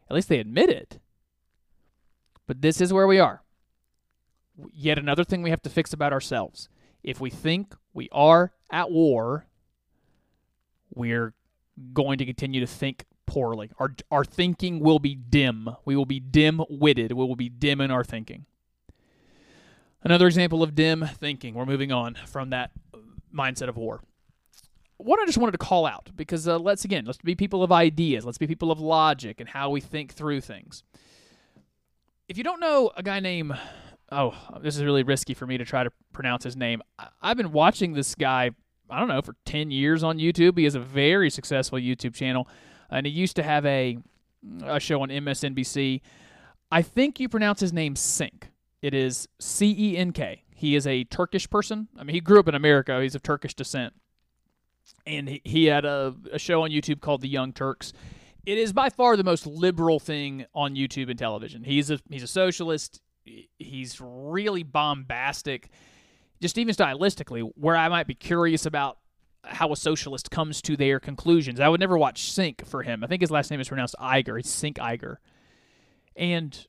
[0.09, 0.99] At least they admit it.
[2.47, 3.43] But this is where we are.
[4.73, 6.69] Yet another thing we have to fix about ourselves.
[7.03, 9.47] If we think we are at war,
[10.95, 11.35] we're
[11.93, 13.71] going to continue to think poorly.
[13.79, 15.71] Our, our thinking will be dim.
[15.85, 17.13] We will be dim witted.
[17.13, 18.47] We will be dim in our thinking.
[20.03, 21.55] Another example of dim thinking.
[21.55, 22.71] We're moving on from that
[23.35, 24.03] mindset of war.
[24.99, 27.73] What I just wanted to call out, because uh, let's again, let's be people of
[27.73, 30.85] ideas, let's be people of logic and how we think through things.
[32.29, 33.59] If you don't know a guy named,
[34.15, 36.83] oh, this is really risky for me to try to pronounce his name.
[37.21, 38.51] I've been watching this guy,
[38.89, 40.57] I don't know, for 10 years on YouTube.
[40.57, 42.49] He has a very successful YouTube channel,
[42.91, 43.99] and he used to have a,
[44.65, 46.01] a show on MSNBC.
[46.71, 48.51] I think you pronounce his name Sink.
[48.83, 50.43] It is C E N K.
[50.55, 51.89] He is a Turkish person.
[51.99, 53.01] I mean, he grew up in America.
[53.03, 53.95] He's of Turkish descent.
[55.07, 57.93] And he, he had a, a show on YouTube called The Young Turks.
[58.47, 61.65] It is by far the most liberal thing on YouTube and television.
[61.65, 63.01] He's a he's a socialist.
[63.59, 65.71] He's really bombastic,
[66.41, 67.51] just even stylistically.
[67.57, 68.99] Where I might be curious about
[69.45, 71.61] how a socialist comes to their conclusions.
[71.61, 73.05] I would never watch Sink for him.
[73.05, 74.39] I think his last name is pronounced Iger.
[74.39, 75.17] It's Sink Iger.
[76.17, 76.67] And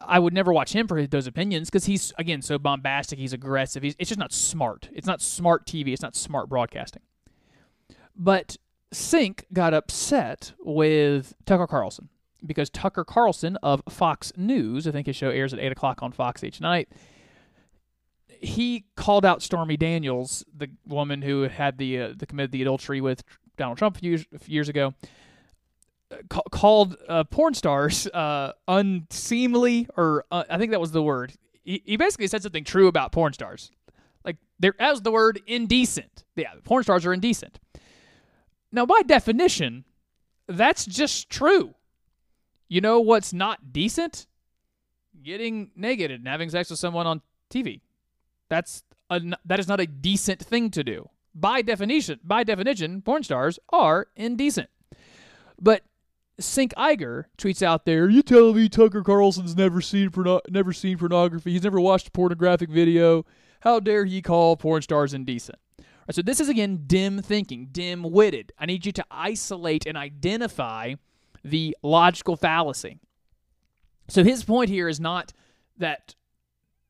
[0.00, 3.18] I would never watch him for those opinions because he's again so bombastic.
[3.18, 3.82] He's aggressive.
[3.82, 4.88] He's, it's just not smart.
[4.92, 5.92] It's not smart TV.
[5.92, 7.02] It's not smart broadcasting.
[8.14, 8.56] But
[8.92, 12.08] Sink got upset with Tucker Carlson
[12.44, 16.12] because Tucker Carlson of Fox News, I think his show airs at eight o'clock on
[16.12, 16.88] Fox each night.
[18.28, 23.00] He called out Stormy Daniels, the woman who had the uh, the committed the adultery
[23.00, 23.22] with
[23.56, 24.94] Donald Trump a few years, a few years ago
[26.28, 31.32] ca- called uh, porn stars uh, unseemly, or uh, I think that was the word.
[31.62, 33.70] He, he basically said something true about porn stars.
[34.24, 36.24] Like there, was the word indecent.
[36.36, 37.58] Yeah, porn stars are indecent.
[38.72, 39.84] Now, by definition,
[40.46, 41.74] that's just true.
[42.70, 44.28] You know what's not decent?
[45.24, 47.80] Getting naked and having sex with someone on TV.
[48.48, 51.10] That's a, that is not a decent thing to do.
[51.34, 54.70] By definition, by definition, porn stars are indecent.
[55.60, 55.82] But
[56.38, 60.96] Sink Iger tweets out there, "You telling me Tucker Carlson's never seen porno- never seen
[60.96, 61.52] pornography?
[61.52, 63.26] He's never watched a pornographic video?
[63.62, 65.58] How dare he call porn stars indecent?"
[66.12, 68.52] So this is again dim thinking, dim-witted.
[68.58, 70.94] I need you to isolate and identify
[71.44, 72.98] the logical fallacy.
[74.08, 75.32] So his point here is not
[75.78, 76.14] that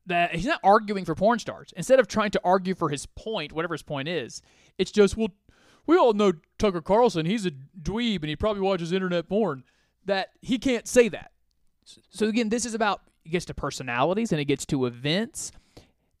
[0.07, 1.73] that he's not arguing for porn stars.
[1.77, 4.41] Instead of trying to argue for his point, whatever his point is,
[4.77, 5.29] it's just well,
[5.85, 7.25] we all know Tucker Carlson.
[7.25, 9.63] He's a dweeb and he probably watches internet porn.
[10.05, 11.31] That he can't say that.
[12.09, 15.51] So again, this is about it gets to personalities and it gets to events.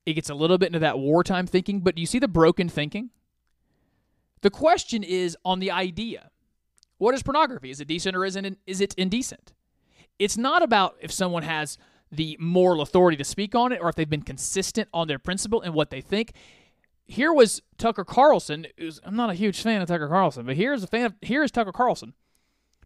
[0.05, 2.69] It gets a little bit into that wartime thinking, but do you see the broken
[2.69, 3.09] thinking?
[4.41, 6.30] The question is on the idea.
[7.01, 7.71] What is pornography?
[7.71, 9.53] Is it decent or isn't it, is it indecent?
[10.19, 11.79] It's not about if someone has
[12.11, 15.61] the moral authority to speak on it or if they've been consistent on their principle
[15.61, 16.33] and what they think.
[17.03, 18.67] Here was Tucker Carlson.
[18.77, 21.41] Who's, I'm not a huge fan of Tucker Carlson, but here's a fan of here
[21.41, 22.13] is Tucker Carlson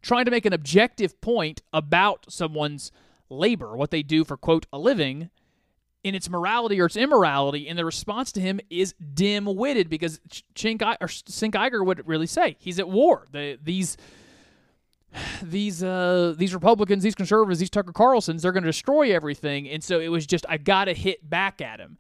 [0.02, 2.94] trying to make an objective point about someone's
[3.30, 5.30] labor, what they do for quote a living,
[6.06, 10.44] in its morality or its immorality, and the response to him is dim-witted because Ch-
[10.54, 13.26] Chink or would really say he's at war.
[13.32, 13.98] The, these
[15.42, 19.84] these uh, these Republicans, these conservatives, these Tucker Carlsons, they're going to destroy everything, and
[19.84, 21.98] so it was just I got to hit back at him.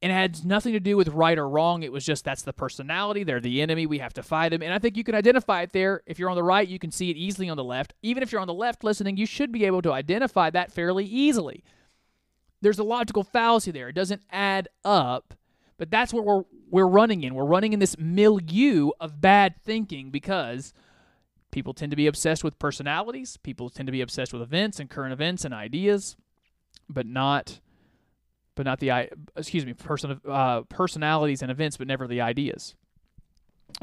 [0.00, 1.82] And it had nothing to do with right or wrong.
[1.82, 3.22] It was just that's the personality.
[3.22, 3.86] They're the enemy.
[3.86, 4.62] We have to fight them.
[4.62, 6.02] And I think you can identify it there.
[6.06, 7.94] If you're on the right, you can see it easily on the left.
[8.02, 11.06] Even if you're on the left listening, you should be able to identify that fairly
[11.06, 11.64] easily.
[12.66, 13.88] There's a logical fallacy there.
[13.88, 15.34] It doesn't add up.
[15.78, 17.36] But that's what we're we're running in.
[17.36, 20.72] We're running in this milieu of bad thinking because
[21.52, 23.36] people tend to be obsessed with personalities.
[23.36, 26.16] People tend to be obsessed with events and current events and ideas,
[26.88, 27.60] but not
[28.56, 32.74] but not the excuse me person uh, personalities and events, but never the ideas.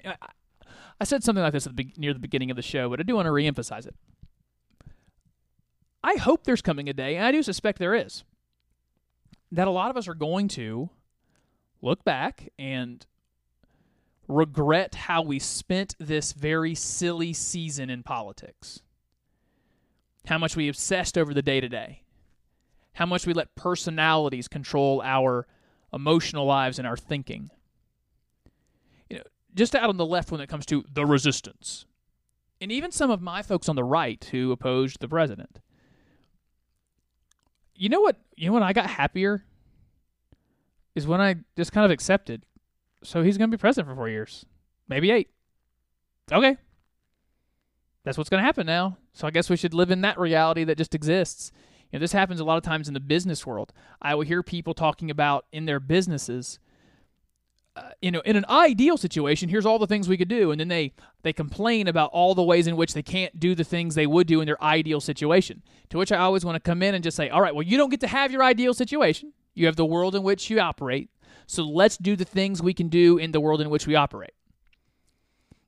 [0.04, 3.16] I, said something like this the, near the beginning of the show, but I do
[3.16, 3.96] want to reemphasize it.
[6.04, 8.26] I hope there's coming a day, and I do suspect there is,
[9.54, 10.90] that a lot of us are going to
[11.82, 13.06] look back and
[14.28, 18.82] regret how we spent this very silly season in politics.
[20.26, 22.02] How much we obsessed over the day to day.
[22.94, 25.46] How much we let personalities control our
[25.94, 27.52] emotional lives and our thinking.
[29.10, 31.86] You know, just out on the left when it comes to the resistance.
[32.60, 35.60] And even some of my folks on the right who opposed the president.
[37.76, 38.18] You know what?
[38.36, 39.44] You know when I got happier
[40.96, 42.46] is when I just kind of accepted.
[43.04, 44.46] So he's going to be president for four years,
[44.88, 45.30] maybe eight.
[46.32, 46.58] Okay.
[48.04, 48.98] That's what's going to happen now.
[49.14, 51.52] So I guess we should live in that reality that just exists.
[51.92, 53.72] You know, this happens a lot of times in the business world.
[54.02, 56.60] I will hear people talking about in their businesses.
[57.76, 60.60] Uh, you know, in an ideal situation, here's all the things we could do, and
[60.60, 63.96] then they they complain about all the ways in which they can't do the things
[63.96, 65.64] they would do in their ideal situation.
[65.90, 67.78] To which I always want to come in and just say, all right, well, you
[67.78, 69.34] don't get to have your ideal situation.
[69.56, 71.10] You have the world in which you operate.
[71.48, 74.34] So let's do the things we can do in the world in which we operate.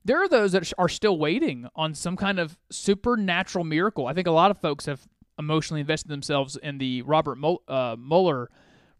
[0.04, 4.06] There are those that are still waiting on some kind of supernatural miracle.
[4.06, 7.38] I think a lot of folks have emotionally invested themselves in the Robert
[7.68, 8.48] uh, Mueller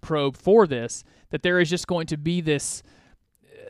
[0.00, 2.82] probe for this, that there is just going to be this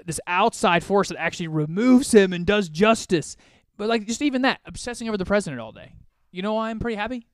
[0.07, 3.37] this outside force that actually removes him and does justice.
[3.77, 5.93] But like just even that, obsessing over the president all day.
[6.31, 7.27] You know why I'm pretty happy?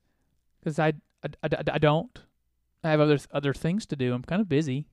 [0.58, 2.18] Because I, I, I, I don't.
[2.82, 4.12] I have other other things to do.
[4.12, 4.88] I'm kind of busy.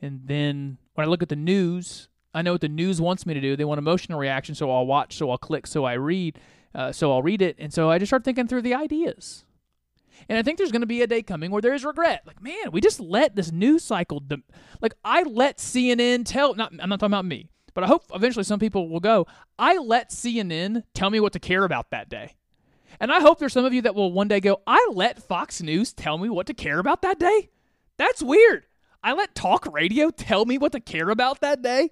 [0.00, 3.34] And then when I look at the news, I know what the news wants me
[3.34, 3.56] to do.
[3.56, 6.40] They want emotional reaction, so I'll watch, so I'll click, so I read,
[6.74, 9.44] uh, so I'll read it, and so I just start thinking through the ideas.
[10.28, 12.22] And I think there's going to be a day coming where there is regret.
[12.26, 14.22] Like, man, we just let this news cycle.
[14.80, 16.54] Like, I let CNN tell.
[16.54, 19.26] Not, I'm not talking about me, but I hope eventually some people will go.
[19.58, 22.36] I let CNN tell me what to care about that day.
[23.00, 25.62] And I hope there's some of you that will one day go, I let Fox
[25.62, 27.50] News tell me what to care about that day.
[27.96, 28.66] That's weird.
[29.02, 31.90] I let talk radio tell me what to care about that day.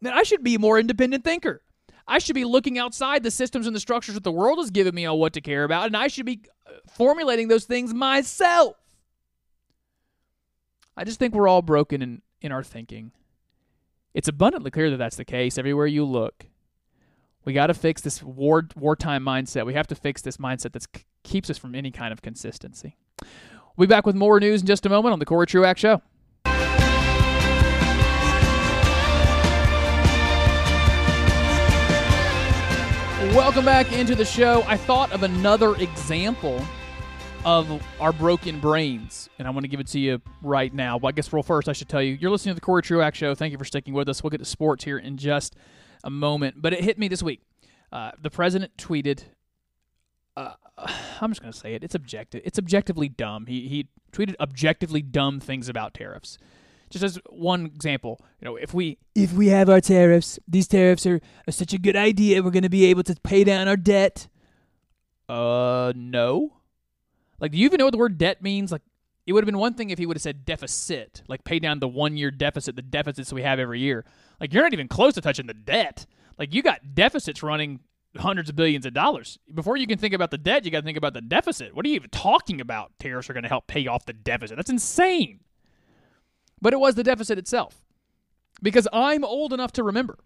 [0.00, 1.62] Then I should be a more independent thinker.
[2.06, 4.94] I should be looking outside the systems and the structures that the world has given
[4.94, 8.76] me on what to care about, and I should be uh, formulating those things myself.
[10.96, 13.12] I just think we're all broken in, in our thinking.
[14.12, 16.46] It's abundantly clear that that's the case everywhere you look.
[17.44, 19.66] We got to fix this war wartime mindset.
[19.66, 20.86] We have to fix this mindset that
[21.24, 22.96] keeps us from any kind of consistency.
[23.76, 26.00] We'll be back with more news in just a moment on the Cory Truax Show.
[33.34, 34.62] Welcome back into the show.
[34.68, 36.64] I thought of another example
[37.44, 40.98] of our broken brains, and I want to give it to you right now.
[40.98, 43.18] Well, I guess, well, first, I should tell you, you're listening to the Cory Truax
[43.18, 43.34] Show.
[43.34, 44.22] Thank you for sticking with us.
[44.22, 45.56] We'll get to sports here in just
[46.04, 46.62] a moment.
[46.62, 47.40] But it hit me this week.
[47.90, 49.24] Uh, the president tweeted.
[50.36, 50.52] Uh,
[51.20, 51.82] I'm just going to say it.
[51.82, 52.40] It's objective.
[52.44, 53.46] It's objectively dumb.
[53.46, 56.38] He he tweeted objectively dumb things about tariffs.
[56.94, 61.04] Just as one example, you know, if we if we have our tariffs, these tariffs
[61.06, 62.40] are, are such a good idea.
[62.40, 64.28] We're going to be able to pay down our debt.
[65.28, 66.52] Uh, no.
[67.40, 68.70] Like, do you even know what the word debt means?
[68.70, 68.82] Like,
[69.26, 71.80] it would have been one thing if he would have said deficit, like pay down
[71.80, 74.04] the one year deficit, the deficits we have every year.
[74.40, 76.06] Like, you're not even close to touching the debt.
[76.38, 77.80] Like you got deficits running
[78.16, 79.38] hundreds of billions of dollars.
[79.52, 81.74] Before you can think about the debt, you got to think about the deficit.
[81.74, 82.92] What are you even talking about?
[83.00, 84.56] Tariffs are going to help pay off the deficit.
[84.56, 85.40] That's insane.
[86.64, 87.82] But it was the deficit itself.
[88.62, 90.18] Because I'm old enough to remember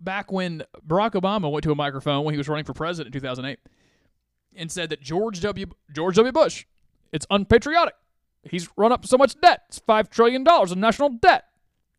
[0.00, 3.20] back when Barack Obama went to a microphone when he was running for president in
[3.20, 3.58] 2008
[4.54, 5.66] and said that George W.
[5.92, 6.30] George W.
[6.30, 6.66] Bush,
[7.10, 7.94] it's unpatriotic.
[8.44, 9.62] He's run up so much debt.
[9.68, 11.46] It's $5 trillion in national debt.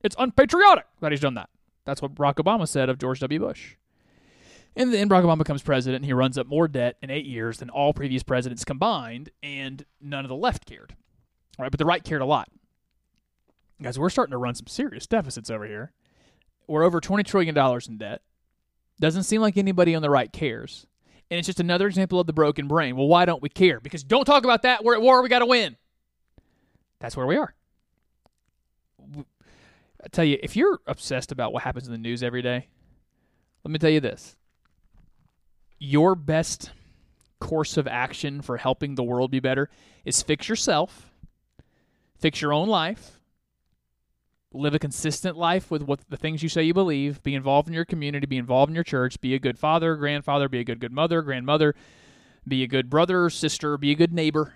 [0.02, 1.50] It's unpatriotic that he's done that.
[1.84, 3.42] That's what Barack Obama said of George W.
[3.42, 3.76] Bush.
[4.78, 7.58] And then Barack Obama becomes president, and he runs up more debt in eight years
[7.58, 10.96] than all previous presidents combined, and none of the left cared.
[11.58, 12.48] All right, but the right cared a lot.
[13.82, 15.94] Guys, we're starting to run some serious deficits over here.
[16.68, 18.22] We're over $20 trillion in debt.
[19.00, 20.86] Doesn't seem like anybody on the right cares.
[21.32, 22.98] And it's just another example of the broken brain.
[22.98, 23.80] Well, why don't we care?
[23.80, 24.84] Because don't talk about that.
[24.84, 25.22] We're at war.
[25.22, 25.78] We got to win.
[27.00, 27.54] That's where we are.
[30.04, 32.68] I tell you, if you're obsessed about what happens in the news every day,
[33.64, 34.36] let me tell you this.
[35.78, 36.72] Your best
[37.40, 39.70] course of action for helping the world be better
[40.04, 41.12] is fix yourself,
[42.18, 43.19] fix your own life,
[44.54, 47.74] live a consistent life with what the things you say you believe, be involved in
[47.74, 50.80] your community, be involved in your church, be a good father, grandfather, be a good
[50.80, 51.76] good mother, grandmother,
[52.48, 54.56] be a good brother, sister, be a good neighbor.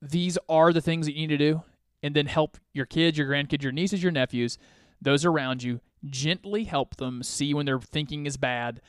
[0.00, 1.62] These are the things that you need to do
[2.02, 4.56] and then help your kids, your grandkids, your nieces, your nephews,
[5.00, 8.80] those around you, gently help them see when their thinking is bad.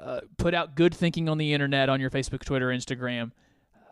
[0.00, 3.32] Uh, put out good thinking on the internet, on your Facebook, Twitter, Instagram.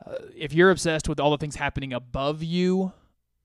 [0.05, 2.93] Uh, if you're obsessed with all the things happening above you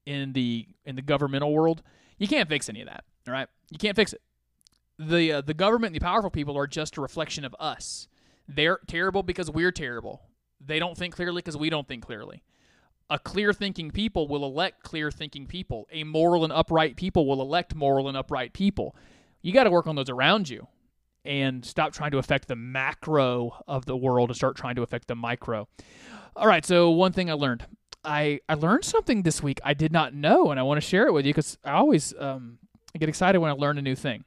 [0.05, 1.83] in the in the governmental world,
[2.17, 3.03] you can't fix any of that.
[3.27, 4.21] All right, you can't fix it.
[4.99, 8.07] the uh, The government and the powerful people are just a reflection of us.
[8.47, 10.21] They're terrible because we're terrible.
[10.65, 12.43] They don't think clearly because we don't think clearly
[13.09, 15.87] a clear thinking people will elect clear thinking people.
[15.91, 18.95] A moral and upright people will elect moral and upright people.
[19.41, 20.67] You got to work on those around you
[21.23, 25.07] and stop trying to affect the macro of the world and start trying to affect
[25.07, 25.67] the micro.
[26.35, 27.65] All right, so one thing I learned.
[28.07, 31.07] I, I learned something this week I did not know, and I want to share
[31.07, 32.57] it with you because I always um,
[32.97, 34.23] get excited when I learn a new thing.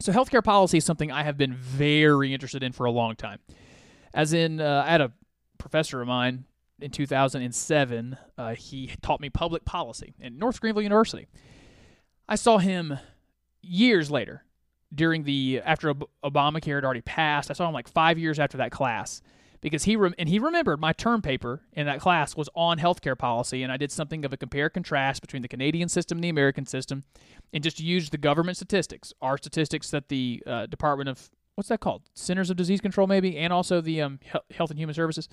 [0.00, 3.38] So, healthcare policy is something I have been very interested in for a long time.
[4.12, 5.12] As in, uh, I had a
[5.56, 6.44] professor of mine
[6.78, 11.26] in 2007, uh, he taught me public policy at North Greenville University.
[12.28, 12.98] I saw him
[13.62, 14.44] years later
[14.94, 17.50] during the after Ob- Obamacare had already passed.
[17.50, 19.22] I saw him like five years after that class
[19.60, 23.62] because he and he remembered my term paper in that class was on healthcare policy,
[23.62, 26.66] and I did something of a compare contrast between the Canadian system and the American
[26.66, 27.04] system,
[27.52, 31.80] and just used the government statistics, our statistics that the uh, Department of what's that
[31.80, 35.28] called, Centers of Disease Control maybe, and also the um, Health and Human Services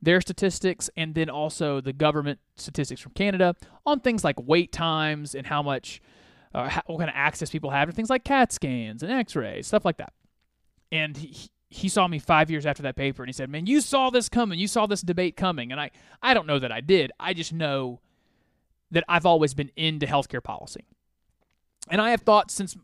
[0.00, 3.54] their statistics and then also the government statistics from Canada
[3.84, 6.00] on things like wait times and how much,
[6.54, 9.34] uh, how, what kind of access people have to things like CAT scans and x
[9.34, 10.12] rays, stuff like that.
[10.92, 13.80] And he, he saw me five years after that paper and he said, Man, you
[13.80, 14.58] saw this coming.
[14.58, 15.70] You saw this debate coming.
[15.70, 15.90] And I,
[16.22, 17.12] I don't know that I did.
[17.20, 18.00] I just know
[18.90, 20.86] that I've always been into healthcare policy.
[21.90, 22.76] And I have thought since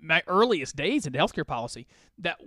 [0.00, 1.86] my earliest days into healthcare policy
[2.18, 2.40] that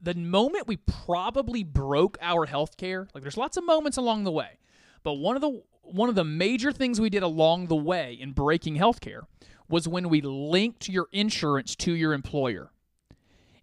[0.00, 4.58] the moment we probably broke our healthcare, like there's lots of moments along the way,
[5.04, 8.32] but one of the one of the major things we did along the way in
[8.32, 9.22] breaking healthcare
[9.68, 12.70] was when we linked your insurance to your employer.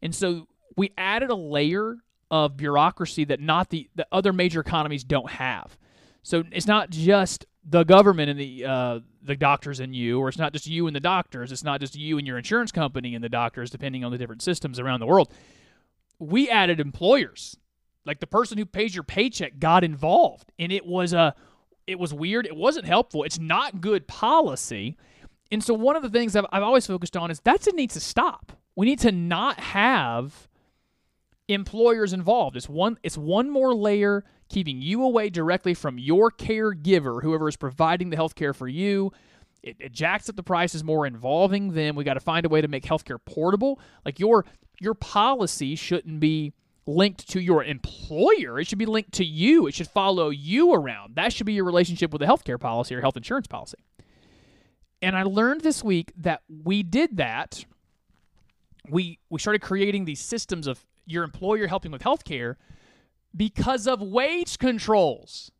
[0.01, 0.47] And so
[0.79, 1.97] we added a layer
[2.31, 5.77] of bureaucracy that not the, the other major economies don't have.
[6.23, 10.37] So it's not just the government and the uh, the doctors and you, or it's
[10.37, 11.51] not just you and the doctors.
[11.51, 14.41] It's not just you and your insurance company and the doctors, depending on the different
[14.41, 15.31] systems around the world
[16.19, 17.57] we added employers.
[18.05, 21.35] Like the person who pays your paycheck got involved, and it was a
[21.87, 22.45] it was weird.
[22.45, 23.23] It wasn't helpful.
[23.23, 24.97] It's not good policy.
[25.51, 27.95] And so one of the things I've, I've always focused on is that's it needs
[27.95, 28.51] to stop.
[28.75, 30.47] We need to not have
[31.49, 32.55] employers involved.
[32.55, 37.55] It's one it's one more layer keeping you away directly from your caregiver, whoever is
[37.55, 39.11] providing the health care for you.
[39.61, 41.95] It, it jacks up the prices more, involving them.
[41.95, 43.79] We got to find a way to make healthcare portable.
[44.05, 44.45] Like your
[44.79, 46.53] your policy shouldn't be
[46.85, 48.59] linked to your employer.
[48.59, 49.67] It should be linked to you.
[49.67, 51.15] It should follow you around.
[51.15, 53.77] That should be your relationship with a healthcare policy or health insurance policy.
[55.01, 57.65] And I learned this week that we did that.
[58.89, 62.55] We we started creating these systems of your employer helping with healthcare
[63.35, 65.51] because of wage controls.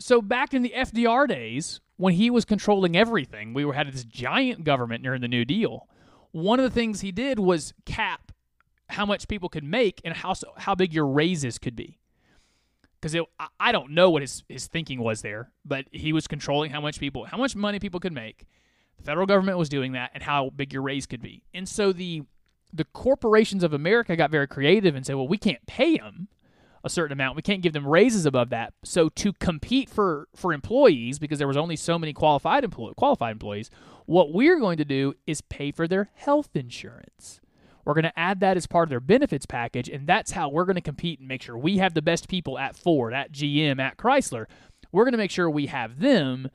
[0.00, 4.04] So back in the FDR days, when he was controlling everything, we were had this
[4.04, 5.88] giant government during the New Deal
[6.32, 8.32] one of the things he did was cap
[8.88, 11.98] how much people could make and how how big your raises could be.
[13.00, 13.16] Because
[13.60, 16.98] I don't know what his, his thinking was there, but he was controlling how much
[16.98, 18.44] people, how much money people could make.
[18.96, 21.44] The federal government was doing that, and how big your raise could be.
[21.54, 22.24] And so the
[22.72, 26.28] the corporations of America got very creative and said, well, we can't pay them
[26.84, 27.36] a certain amount.
[27.36, 28.72] We can't give them raises above that.
[28.84, 32.64] So to compete for for employees, because there was only so many qualified
[32.96, 33.70] qualified employees,
[34.06, 37.40] what we're going to do is pay for their health insurance.
[37.84, 40.66] We're going to add that as part of their benefits package, and that's how we're
[40.66, 43.80] going to compete and make sure we have the best people at Ford, at GM,
[43.80, 44.46] at Chrysler.
[44.92, 46.50] We're going to make sure we have them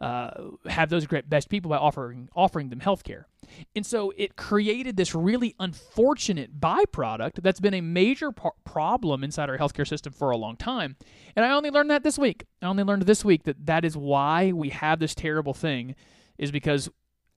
[0.00, 0.30] uh,
[0.66, 3.27] have those great best people by offering offering them health care.
[3.74, 9.58] And so it created this really unfortunate byproduct that's been a major problem inside our
[9.58, 10.96] healthcare system for a long time.
[11.36, 12.44] And I only learned that this week.
[12.62, 15.94] I only learned this week that that is why we have this terrible thing
[16.36, 16.88] is because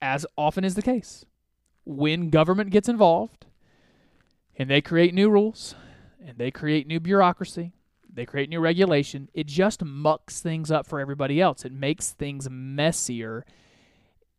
[0.02, 1.26] as often is the case,
[1.86, 3.46] when government gets involved
[4.58, 5.76] and they create new rules
[6.24, 7.74] and they create new bureaucracy
[8.14, 9.30] they create new regulation.
[9.34, 11.64] It just mucks things up for everybody else.
[11.64, 13.46] It makes things messier.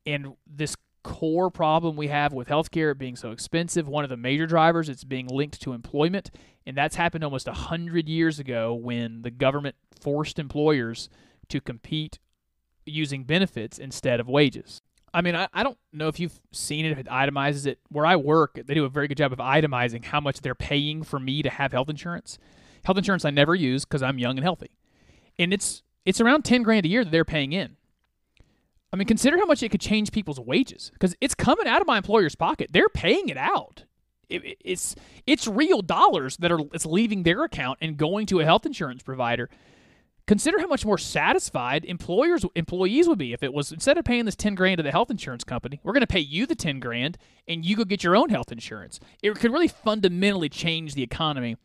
[0.05, 4.47] and this core problem we have with healthcare being so expensive, one of the major
[4.47, 6.31] drivers, it's being linked to employment,
[6.67, 11.09] and that's happened almost a hundred years ago when the government forced employers
[11.49, 12.19] to compete
[12.85, 14.83] using benefits instead of wages.
[15.15, 17.79] I mean, I, I don't know if you've seen it, if it itemizes it.
[17.91, 21.03] Where I work, they do a very good job of itemizing how much they're paying
[21.03, 22.39] for me to have health insurance.
[22.85, 24.71] Health insurance I never use because I'm young and healthy.
[25.39, 27.77] And it's it's around 10 grand a year that they're paying in.
[28.93, 31.87] I mean, consider how much it could change people's wages because it's coming out of
[31.87, 32.71] my employer's pocket.
[32.73, 33.85] They're paying it out.
[34.29, 34.95] It, it- it's
[35.27, 39.03] it's real dollars that are it's leaving their account and going to a health insurance
[39.03, 39.49] provider.
[40.27, 44.25] Consider how much more satisfied employers employees would be if it was instead of paying
[44.25, 46.79] this 10 grand to the health insurance company, we're going to pay you the 10
[46.79, 47.19] grand
[47.49, 49.01] and you go get your own health insurance.
[49.23, 51.57] It could really fundamentally change the economy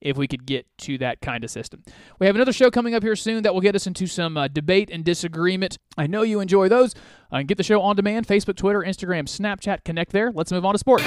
[0.00, 1.82] if we could get to that kind of system.
[2.18, 4.48] We have another show coming up here soon that will get us into some uh,
[4.48, 5.78] debate and disagreement.
[5.96, 6.94] I know you enjoy those.
[7.32, 9.84] Uh, get the show on demand Facebook, Twitter, Instagram, Snapchat.
[9.84, 10.32] Connect there.
[10.32, 11.04] Let's move on to sports.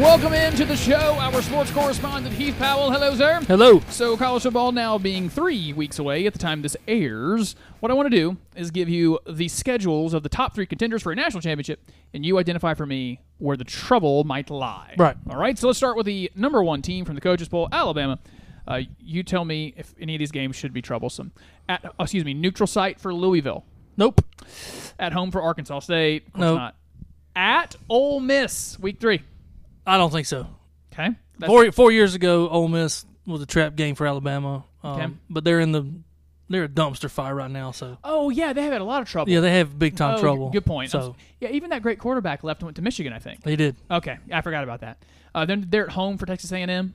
[0.00, 2.90] Welcome into the show, our sports correspondent Heath Powell.
[2.90, 3.40] Hello, sir.
[3.46, 3.78] Hello.
[3.90, 7.94] So, college football now being three weeks away at the time this airs, what I
[7.94, 11.14] want to do is give you the schedules of the top three contenders for a
[11.14, 14.96] national championship, and you identify for me where the trouble might lie.
[14.98, 15.16] Right.
[15.30, 15.56] All right.
[15.56, 18.18] So let's start with the number one team from the coaches poll, Alabama.
[18.66, 21.30] Uh, you tell me if any of these games should be troublesome.
[21.68, 23.64] At oh, excuse me, neutral site for Louisville.
[23.96, 24.24] Nope.
[24.98, 26.24] At home for Arkansas State.
[26.34, 26.58] Nope.
[26.58, 26.76] not.
[27.36, 29.22] At Ole Miss, week three.
[29.86, 30.46] I don't think so.
[30.92, 31.08] Okay.
[31.38, 34.64] That's- Four four years ago, Ole Miss was a trap game for Alabama.
[34.82, 35.12] Um, Okay.
[35.30, 35.86] But they're in the
[36.48, 37.70] they're a dumpster fire right now.
[37.70, 39.32] So Oh yeah, they have had a lot of trouble.
[39.32, 40.50] yeah, they have big time Oh, trouble.
[40.50, 40.90] Good point.
[40.90, 43.42] So yeah, even that great quarterback left and went to Michigan, I think.
[43.42, 43.76] they did.
[43.90, 45.02] Okay, I forgot about that.
[45.34, 46.94] Uh, then they're at home for Texas A&M.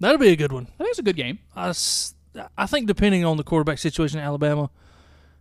[0.00, 0.66] That'll be a good one.
[0.74, 1.38] I think it's a good game.
[1.56, 1.72] I,
[2.58, 4.68] I think depending on the quarterback situation in Alabama,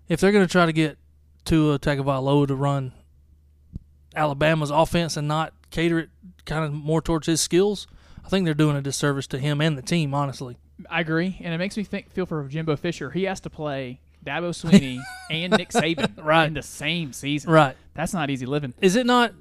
[0.08, 0.98] if they're going to try to get
[1.46, 2.94] Tua Tagovailoa to run
[4.16, 6.10] Alabama's offense and not cater it
[6.46, 7.88] kind of more towards his skills,
[8.26, 10.14] I think they're doing a disservice to him and the team.
[10.14, 10.58] Honestly,
[10.90, 13.10] I agree, and it makes me think feel for Jimbo Fisher.
[13.12, 15.00] He has to play Dabo Swinney
[15.32, 16.46] and Nick Saban Right.
[16.48, 17.52] in the same season.
[17.52, 17.76] right?
[17.94, 18.74] That's not easy living.
[18.82, 19.34] Is it not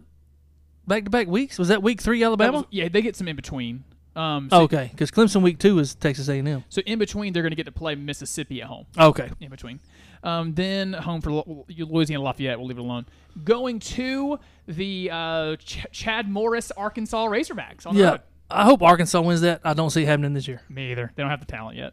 [0.86, 1.58] back to back weeks?
[1.58, 2.58] Was that week three Alabama?
[2.58, 3.84] was- yeah, they get some in between.
[4.16, 6.64] Um, so, okay, because Clemson week two is Texas A and M.
[6.68, 8.86] so in between, they're going to get to play Mississippi at home.
[8.98, 9.80] Okay, in between.
[10.22, 11.30] Um, then home for
[11.68, 12.58] Louisiana Lafayette.
[12.58, 13.06] We'll leave it alone.
[13.44, 18.18] Going to the uh, Ch- Chad Morris Arkansas Razorbacks on yeah.
[18.50, 19.60] I hope Arkansas wins that.
[19.62, 20.62] I don't see it happening this year.
[20.68, 21.12] Me either.
[21.14, 21.92] They don't have the talent yet.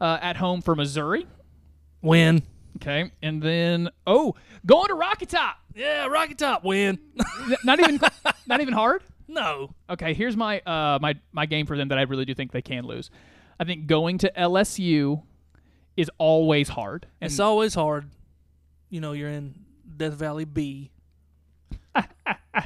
[0.00, 1.26] Uh, at home for Missouri.
[2.00, 2.42] Win.
[2.76, 5.56] Okay, and then oh, going to Rocky Top.
[5.74, 6.98] Yeah, Rocky Top win.
[7.64, 7.98] Not even
[8.46, 9.02] not even hard.
[9.28, 9.74] No.
[9.90, 12.62] Okay, here's my uh my my game for them that I really do think they
[12.62, 13.10] can lose.
[13.58, 15.22] I think going to LSU
[15.96, 17.06] is always hard.
[17.20, 18.10] And It's always hard.
[18.90, 19.54] You know, you're in
[19.96, 20.90] Death Valley B.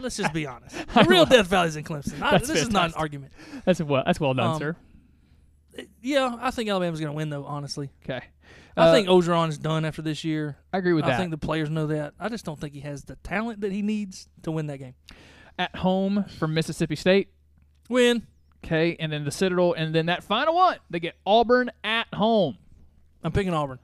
[0.01, 0.75] Let's just be honest.
[0.95, 2.21] The real Death Valley's in Clemson.
[2.23, 3.33] I, this is not an argument.
[3.65, 4.77] that's well that's well done, Um, sir.
[6.03, 7.91] Yeah, I think Alabama's going to win, though, honestly.
[8.05, 8.21] Okay.
[8.77, 10.57] I Uh, think Orgeron is done after this year.
[10.73, 11.15] I agree with I that.
[11.15, 12.15] I think the players know that.
[12.19, 14.95] I just don't think he has the talent that he needs to win that game.
[15.61, 17.29] At home for Mississippi State.
[17.91, 18.27] Win.
[18.65, 22.57] Okay, and then the Citadel, and then that final one, they get Auburn at home.
[23.23, 23.79] I'm picking Auburn.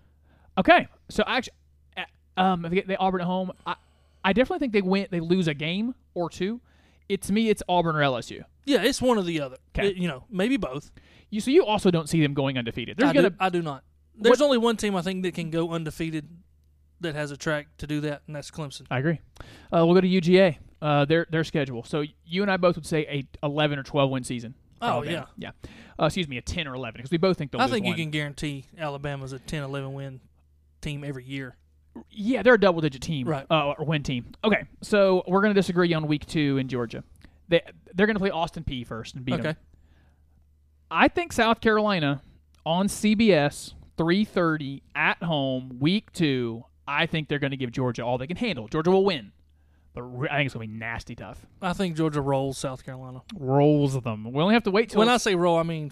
[0.58, 1.52] Okay, so actually,
[1.96, 2.04] uh,
[2.40, 3.76] um, if they get the Auburn at home, I,
[4.24, 5.06] I definitely think they win.
[5.10, 6.60] They lose a game or two.
[7.08, 8.42] It's me, it's Auburn or LSU.
[8.64, 9.56] Yeah, it's one or the other.
[9.74, 9.88] 'Kay.
[9.88, 10.90] It- you know, maybe both.
[11.30, 12.96] You so you also don't see them going undefeated.
[12.96, 13.84] There's I, gonna do, I do not.
[14.18, 16.28] There's only one team I think that can go undefeated
[17.00, 18.86] that has a track to do that, and that's Clemson.
[18.90, 19.20] I agree.
[19.72, 20.56] Uh, we'll go to UGA.
[20.82, 21.82] Uh, their their schedule.
[21.84, 24.54] So you and I both would say a 11 or 12 win season.
[24.82, 25.28] Oh, Alabama.
[25.38, 25.50] yeah.
[25.98, 27.92] Uh, excuse me, a 10 or 11 because we both think they'll I think you
[27.92, 27.96] one.
[27.98, 30.20] can guarantee Alabama's a 10 11 win
[30.82, 31.56] team every year.
[32.10, 33.46] Yeah, they're a double digit team, Right.
[33.50, 34.26] Uh, or win team.
[34.44, 37.02] Okay, so we're going to disagree on week two in Georgia.
[37.48, 37.62] They
[37.94, 39.42] they're going to play Austin Peay first and beat Okay.
[39.44, 39.56] them.
[40.90, 42.20] I think South Carolina
[42.66, 46.64] on CBS three thirty at home week two.
[46.86, 48.68] I think they're going to give Georgia all they can handle.
[48.68, 49.32] Georgia will win,
[49.96, 51.44] but re- I think it's going to be nasty tough.
[51.62, 53.22] I think Georgia rolls South Carolina.
[53.34, 54.30] Rolls them.
[54.30, 55.90] We only have to wait till When I say roll, I mean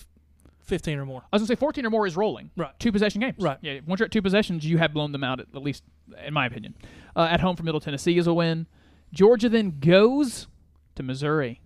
[0.64, 1.22] 15 or more.
[1.32, 2.50] I was going to say fourteen or more is rolling.
[2.54, 2.78] Right.
[2.78, 3.36] Two possession games.
[3.38, 3.56] Right.
[3.62, 3.80] Yeah.
[3.86, 5.84] Once you're at two possessions, you have blown them out at, at least,
[6.24, 6.74] in my opinion.
[7.16, 8.66] Uh, at home for Middle Tennessee is a win.
[9.10, 10.48] Georgia then goes
[10.96, 11.62] to Missouri.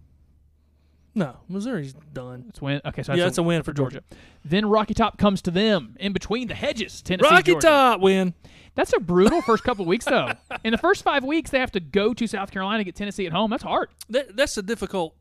[1.16, 2.45] No, Missouri's done.
[2.51, 2.80] It's a win.
[2.84, 4.05] Okay, so yeah, that's it's a win for Georgia.
[4.45, 7.03] Then Rocky Top comes to them in between the hedges.
[7.03, 7.66] Tennessee, Rocky Georgia.
[7.66, 8.34] Top win.
[8.79, 10.31] That's a brutal first couple weeks though.
[10.62, 13.33] In the first five weeks, they have to go to South Carolina get Tennessee at
[13.33, 13.51] home.
[13.51, 13.89] That's hard.
[14.09, 15.14] That, that's a difficult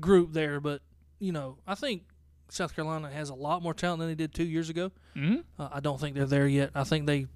[0.00, 0.82] group there, but
[1.20, 2.02] you know, I think
[2.48, 4.90] South Carolina has a lot more talent than they did two years ago.
[5.14, 6.70] hmm Uh, I don't think they're there yet.
[6.74, 7.28] I think they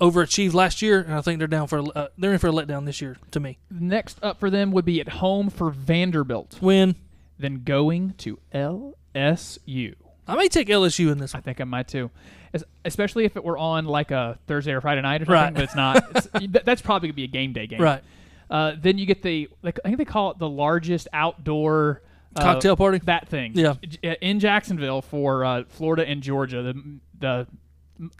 [0.00, 2.84] overachieved last year, and I think they're down for uh, they're in for a letdown
[2.84, 3.16] this year.
[3.30, 6.96] To me, Next up for them would be at home for Vanderbilt, win.
[7.38, 9.94] then going to LSU.
[10.28, 11.42] I may take LSU in this I one.
[11.42, 12.10] think I might too,
[12.52, 15.34] Es- especially if it were on like a Thursday or Friday night or something.
[15.42, 15.54] Right.
[15.54, 16.04] But it's not.
[16.16, 17.80] It's, th- that's probably gonna be a game day game.
[17.80, 18.02] Right,
[18.50, 22.02] Uh, then you get the like I think they call it the largest outdoor
[22.34, 22.98] uh, cocktail party.
[23.04, 23.52] That thing.
[23.54, 23.74] Yeah.
[23.82, 26.62] J- In Jacksonville for uh, Florida and Georgia.
[26.62, 27.46] The the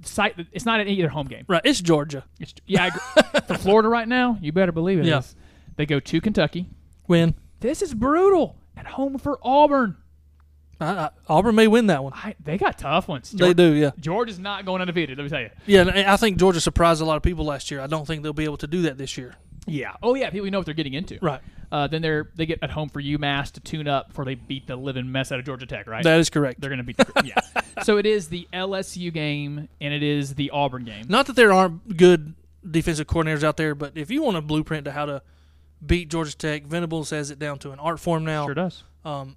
[0.02, 0.34] site.
[0.52, 1.44] It's not an either home game.
[1.48, 2.24] Right, it's Georgia.
[2.40, 2.84] It's, yeah.
[2.84, 3.40] I agree.
[3.46, 5.08] for Florida right now, you better believe it is.
[5.08, 5.22] Yeah.
[5.76, 6.66] They go to Kentucky.
[7.08, 7.34] Win.
[7.60, 8.56] This is brutal.
[8.76, 9.96] At home for Auburn.
[10.80, 12.12] I, I, Auburn may win that one.
[12.14, 13.30] I, they got tough ones.
[13.30, 13.90] They do, yeah.
[13.98, 15.16] Georgia's not going undefeated.
[15.18, 15.50] Let me tell you.
[15.66, 17.80] Yeah, I think Georgia surprised a lot of people last year.
[17.80, 19.36] I don't think they'll be able to do that this year.
[19.66, 19.94] Yeah.
[20.02, 20.30] Oh yeah.
[20.30, 21.18] People know what they're getting into.
[21.20, 21.40] Right.
[21.72, 24.66] Uh, then they're they get at home for UMass to tune up before they beat
[24.66, 25.88] the living mess out of Georgia Tech.
[25.88, 26.04] Right.
[26.04, 26.60] That is correct.
[26.60, 26.96] they're going to beat.
[26.96, 27.62] The, yeah.
[27.82, 31.06] So it is the LSU game and it is the Auburn game.
[31.08, 32.34] Not that there aren't good
[32.68, 35.22] defensive coordinators out there, but if you want a blueprint to how to
[35.84, 38.46] beat Georgia Tech, Venables has it down to an art form now.
[38.46, 38.82] Sure does.
[39.04, 39.36] Um,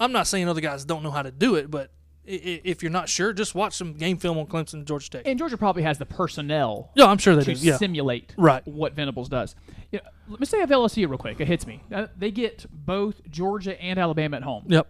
[0.00, 1.90] I'm not saying other guys don't know how to do it, but
[2.24, 5.22] if you're not sure, just watch some game film on Clemson and Georgia Tech.
[5.24, 7.66] And Georgia probably has the personnel Yeah, I'm sure they to do.
[7.66, 8.66] Yeah, simulate Right.
[8.68, 9.54] what Venables does.
[9.92, 11.40] Let me say of LSU real quick.
[11.40, 11.82] It hits me.
[11.90, 14.64] Uh, they get both Georgia and Alabama at home.
[14.68, 14.88] yep.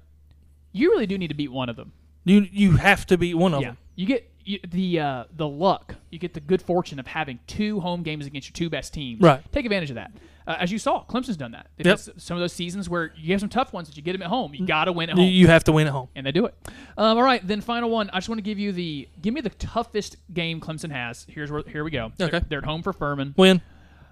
[0.73, 1.93] You really do need to beat one of them.
[2.25, 3.69] You you have to beat one of Yeah.
[3.69, 3.79] them.
[3.95, 5.95] You get you, the uh, the luck.
[6.11, 9.21] You get the good fortune of having two home games against your two best teams.
[9.21, 9.41] Right.
[9.53, 10.11] Take advantage of that.
[10.49, 11.67] Uh, as you saw, Clemson's done that.
[11.77, 11.99] They've Yep.
[12.17, 14.29] some of those seasons where you have some tough ones that you get them at
[14.29, 14.55] home.
[14.55, 15.27] You got to win at home.
[15.27, 16.09] You have to win at home.
[16.17, 16.55] and they do it.
[16.97, 18.09] Um, all right, then final one.
[18.15, 21.27] I just want to give you the give me the toughest game Clemson has.
[21.29, 22.13] Here's where here we go.
[22.17, 22.41] They're- Okay.
[22.49, 23.35] they're, at home for Furman.
[23.37, 23.61] Win,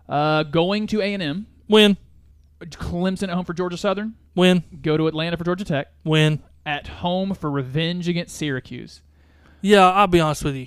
[0.09, 1.47] Uh, going to A and M.
[1.69, 1.97] win,
[2.61, 4.15] Clemson at home for Georgia Southern.
[4.35, 5.89] win, Go to Atlanta for Georgia Tech.
[6.05, 6.41] win.
[6.65, 9.01] At home for revenge against Syracuse.
[9.63, 10.67] Yeah, I'll be honest with you.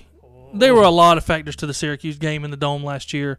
[0.54, 3.38] There were a lot of factors to the Syracuse game in the dome last year.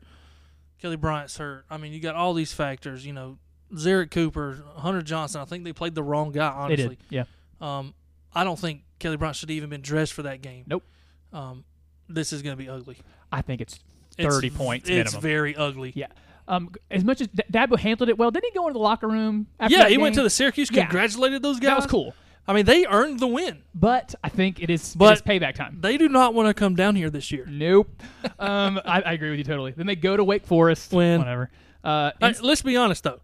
[0.82, 1.66] Kelly Bryant's hurt.
[1.70, 3.06] I mean, you got all these factors.
[3.06, 3.38] You know,
[3.74, 5.42] Zerrick Cooper, Hunter Johnson.
[5.42, 6.50] I think they played the wrong guy.
[6.50, 6.98] They Honestly, did.
[7.10, 7.24] Yeah.
[7.60, 7.94] Um,
[8.34, 10.64] I don't think Kelly Bryant should have even been dressed for that game.
[10.68, 10.84] Nope.
[11.34, 11.64] Um,
[12.10, 12.98] this is going to be ugly.
[13.32, 13.80] I think it's
[14.18, 15.22] It's- thirty points It's minimum.
[15.22, 15.94] very ugly.
[15.96, 16.08] Yeah.
[16.48, 19.08] Um, as much as D- Dabo handled it well, didn't he go into the locker
[19.08, 19.48] room?
[19.60, 20.82] After Yeah, he went to the Syracuse, Yeah.
[20.84, 21.70] congratulated those guys.
[21.70, 22.14] That was cool.
[22.48, 23.64] I mean, they earned the win.
[23.74, 25.78] But I think it is, But- it is payback time.
[25.80, 27.46] They do not want to come down here this year.
[27.48, 27.90] Nope.
[28.40, 29.72] um, I, I agree with you totally.
[29.72, 30.92] Then they go to Wake Forest.
[30.92, 31.20] Win.
[31.20, 31.50] Whatever.
[31.84, 33.20] Uh, and- let's be honest though.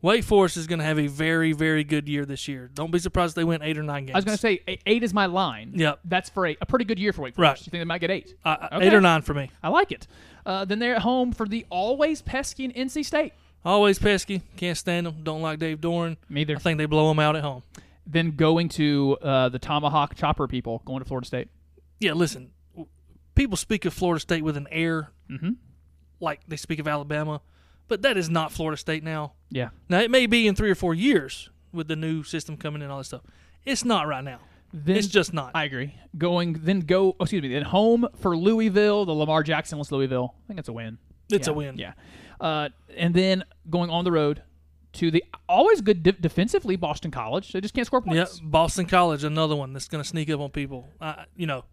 [0.00, 2.70] Wake Forest is going to have a very, very good year this year.
[2.72, 4.14] Don't be surprised if they win eight or nine games.
[4.14, 5.72] I was going to say eight, is my line.
[5.74, 6.00] Yep.
[6.04, 7.62] That's for a, a pretty good year for Wake Forest.
[7.62, 7.66] Right.
[7.66, 8.34] You think they might get eight?
[8.44, 8.86] Uh, Okay.
[8.86, 9.50] eight or nine for me.
[9.60, 10.06] I like it.
[10.46, 13.32] Uh, then they're at home for the always pesky and NC State.
[13.64, 14.42] Always pesky.
[14.56, 15.16] Can't stand them.
[15.24, 16.16] Don't like Dave Doeren.
[16.28, 16.54] Me either.
[16.54, 17.64] I think they blow them out at home.
[18.10, 21.48] Then going to uh, the Tomahawk Chopper people, going to Florida State.
[22.00, 22.50] Yeah, listen.
[23.34, 25.56] People speak of Florida State with an air, Mhm.
[26.18, 27.40] like they speak of Alabama,
[27.86, 29.34] but that is not Florida State now.
[29.50, 29.68] Yeah.
[29.88, 32.84] Now it may be in three or four years with the new system coming in
[32.84, 33.22] and all this stuff.
[33.64, 34.40] It's not right now.
[34.72, 35.52] Then it's just not.
[35.54, 35.94] I agree.
[36.16, 37.12] Going then go.
[37.20, 37.48] Oh, excuse me.
[37.48, 40.34] Then home for Louisville, the Lamar Jackson Jacksonless Louisville.
[40.44, 40.98] I think it's a win.
[41.30, 41.78] It's Yeah, a win.
[41.78, 41.92] Yeah.
[42.40, 44.42] Uh, and then going on the road
[44.98, 47.52] to the always good de- defensively Boston College.
[47.52, 48.40] They just can't score Yeah, points.
[48.40, 50.88] Boston College, another one that's going to sneak up on people.
[51.00, 51.64] Uh, you know,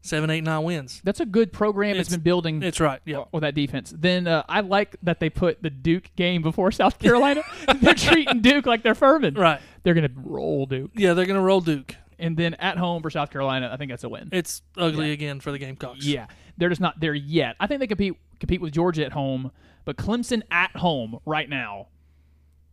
[0.00, 1.00] seven, eight, nine wins.
[1.04, 3.00] That's a good program that's It's- been building It's right.
[3.04, 3.24] Yeah.
[3.32, 3.92] with that defense.
[3.96, 7.42] Then uh, I like that they put the Duke game before South Carolina.
[7.80, 9.34] they're treating Duke like they're Furman.
[9.34, 9.60] Right.
[9.82, 10.90] They're gonna roll Duke.
[10.94, 11.94] Yeah, they're going to roll Duke.
[12.20, 14.28] And then at home for South Carolina, I think that's a win.
[14.32, 15.12] It's ugly Yeah.
[15.12, 16.04] again for the Gamecocks.
[16.04, 16.26] Yeah,
[16.56, 17.54] they're just not there yet.
[17.60, 19.52] I think they compete compete with Georgia at home,
[19.84, 21.86] but Clemson at home right now,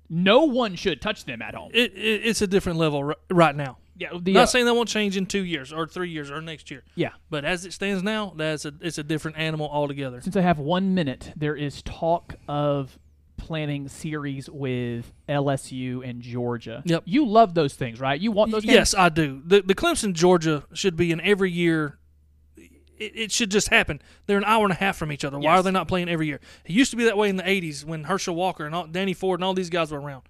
[0.10, 1.72] no one should touch them at home.
[1.74, 3.78] It, it, it's a different level r- right now.
[3.98, 6.42] yeah, the, Not uh, saying that won't change in two years or three years or
[6.42, 7.12] next year, yeah.
[7.30, 10.22] but as it stands now, that's a it's a different animal altogether.
[10.22, 12.98] Since I have one minute, there is talk of
[13.38, 16.82] planning series with LSU and Georgia.
[16.86, 17.04] Yep.
[17.06, 18.20] You love those things, right?
[18.20, 18.74] You want those games?
[18.74, 19.42] Yes, I do.
[19.46, 21.98] The the Clemson Georgia should be in every year.
[22.98, 24.02] It, it should just happen.
[24.26, 25.38] They're an hour and a half from each other.
[25.38, 25.60] Why Yes.
[25.60, 26.40] are they not playing every year?
[26.66, 29.14] It used to be that way in the '80s when Herschel Walker and all, Danny
[29.14, 30.24] Ford and all these guys were around.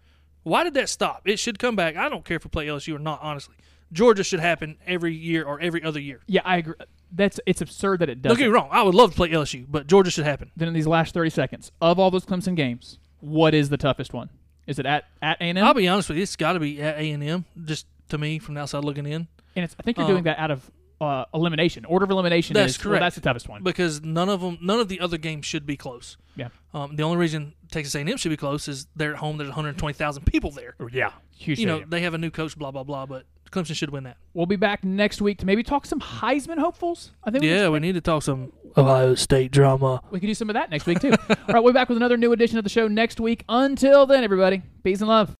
[0.43, 1.21] Why did that stop?
[1.25, 1.95] It should come back.
[1.95, 3.19] I don't care if we play LSU or not.
[3.21, 3.55] Honestly,
[3.91, 6.21] Georgia should happen every year or every other year.
[6.27, 6.75] Yeah, I agree.
[7.11, 8.43] That's it's absurd that it Don't doesn't.
[8.43, 8.67] get me wrong.
[8.71, 10.51] I would love to play LSU, but Georgia should happen.
[10.57, 14.13] Then in these last thirty seconds, of all those Clemson games, what is the toughest
[14.13, 14.29] one?
[14.67, 16.23] Is it at at A and I'll be honest with you.
[16.23, 17.45] It's got to be at A and M.
[17.63, 19.27] Just to me, from the outside looking in.
[19.55, 20.69] And it's, I think you're Uh, doing that out of
[21.01, 21.85] uh, elimination.
[21.85, 23.01] Order of elimination That's is well, correct.
[23.01, 23.63] that's the toughest one.
[23.63, 26.17] because none of them, none of the other games should be close.
[26.35, 29.37] yeah, Um, the only reason Texas A&M should be close is they're at home.
[29.37, 30.75] There's 120,000 people there.
[30.91, 31.59] yeah, huge.
[31.59, 33.05] You know, they have a new coach, blah blah blah.
[33.05, 34.17] But Clemson should win that.
[34.33, 37.11] We'll be back next week to maybe talk some Heisman hopefuls.
[37.23, 40.01] I think Yeah, should- we need to talk some Ohio State drama.
[40.11, 41.11] we can do some of that next week too.
[41.29, 43.43] All right, we'll be back with another new edition of the show next week.
[43.49, 45.33] Until then, everybody, peace and love.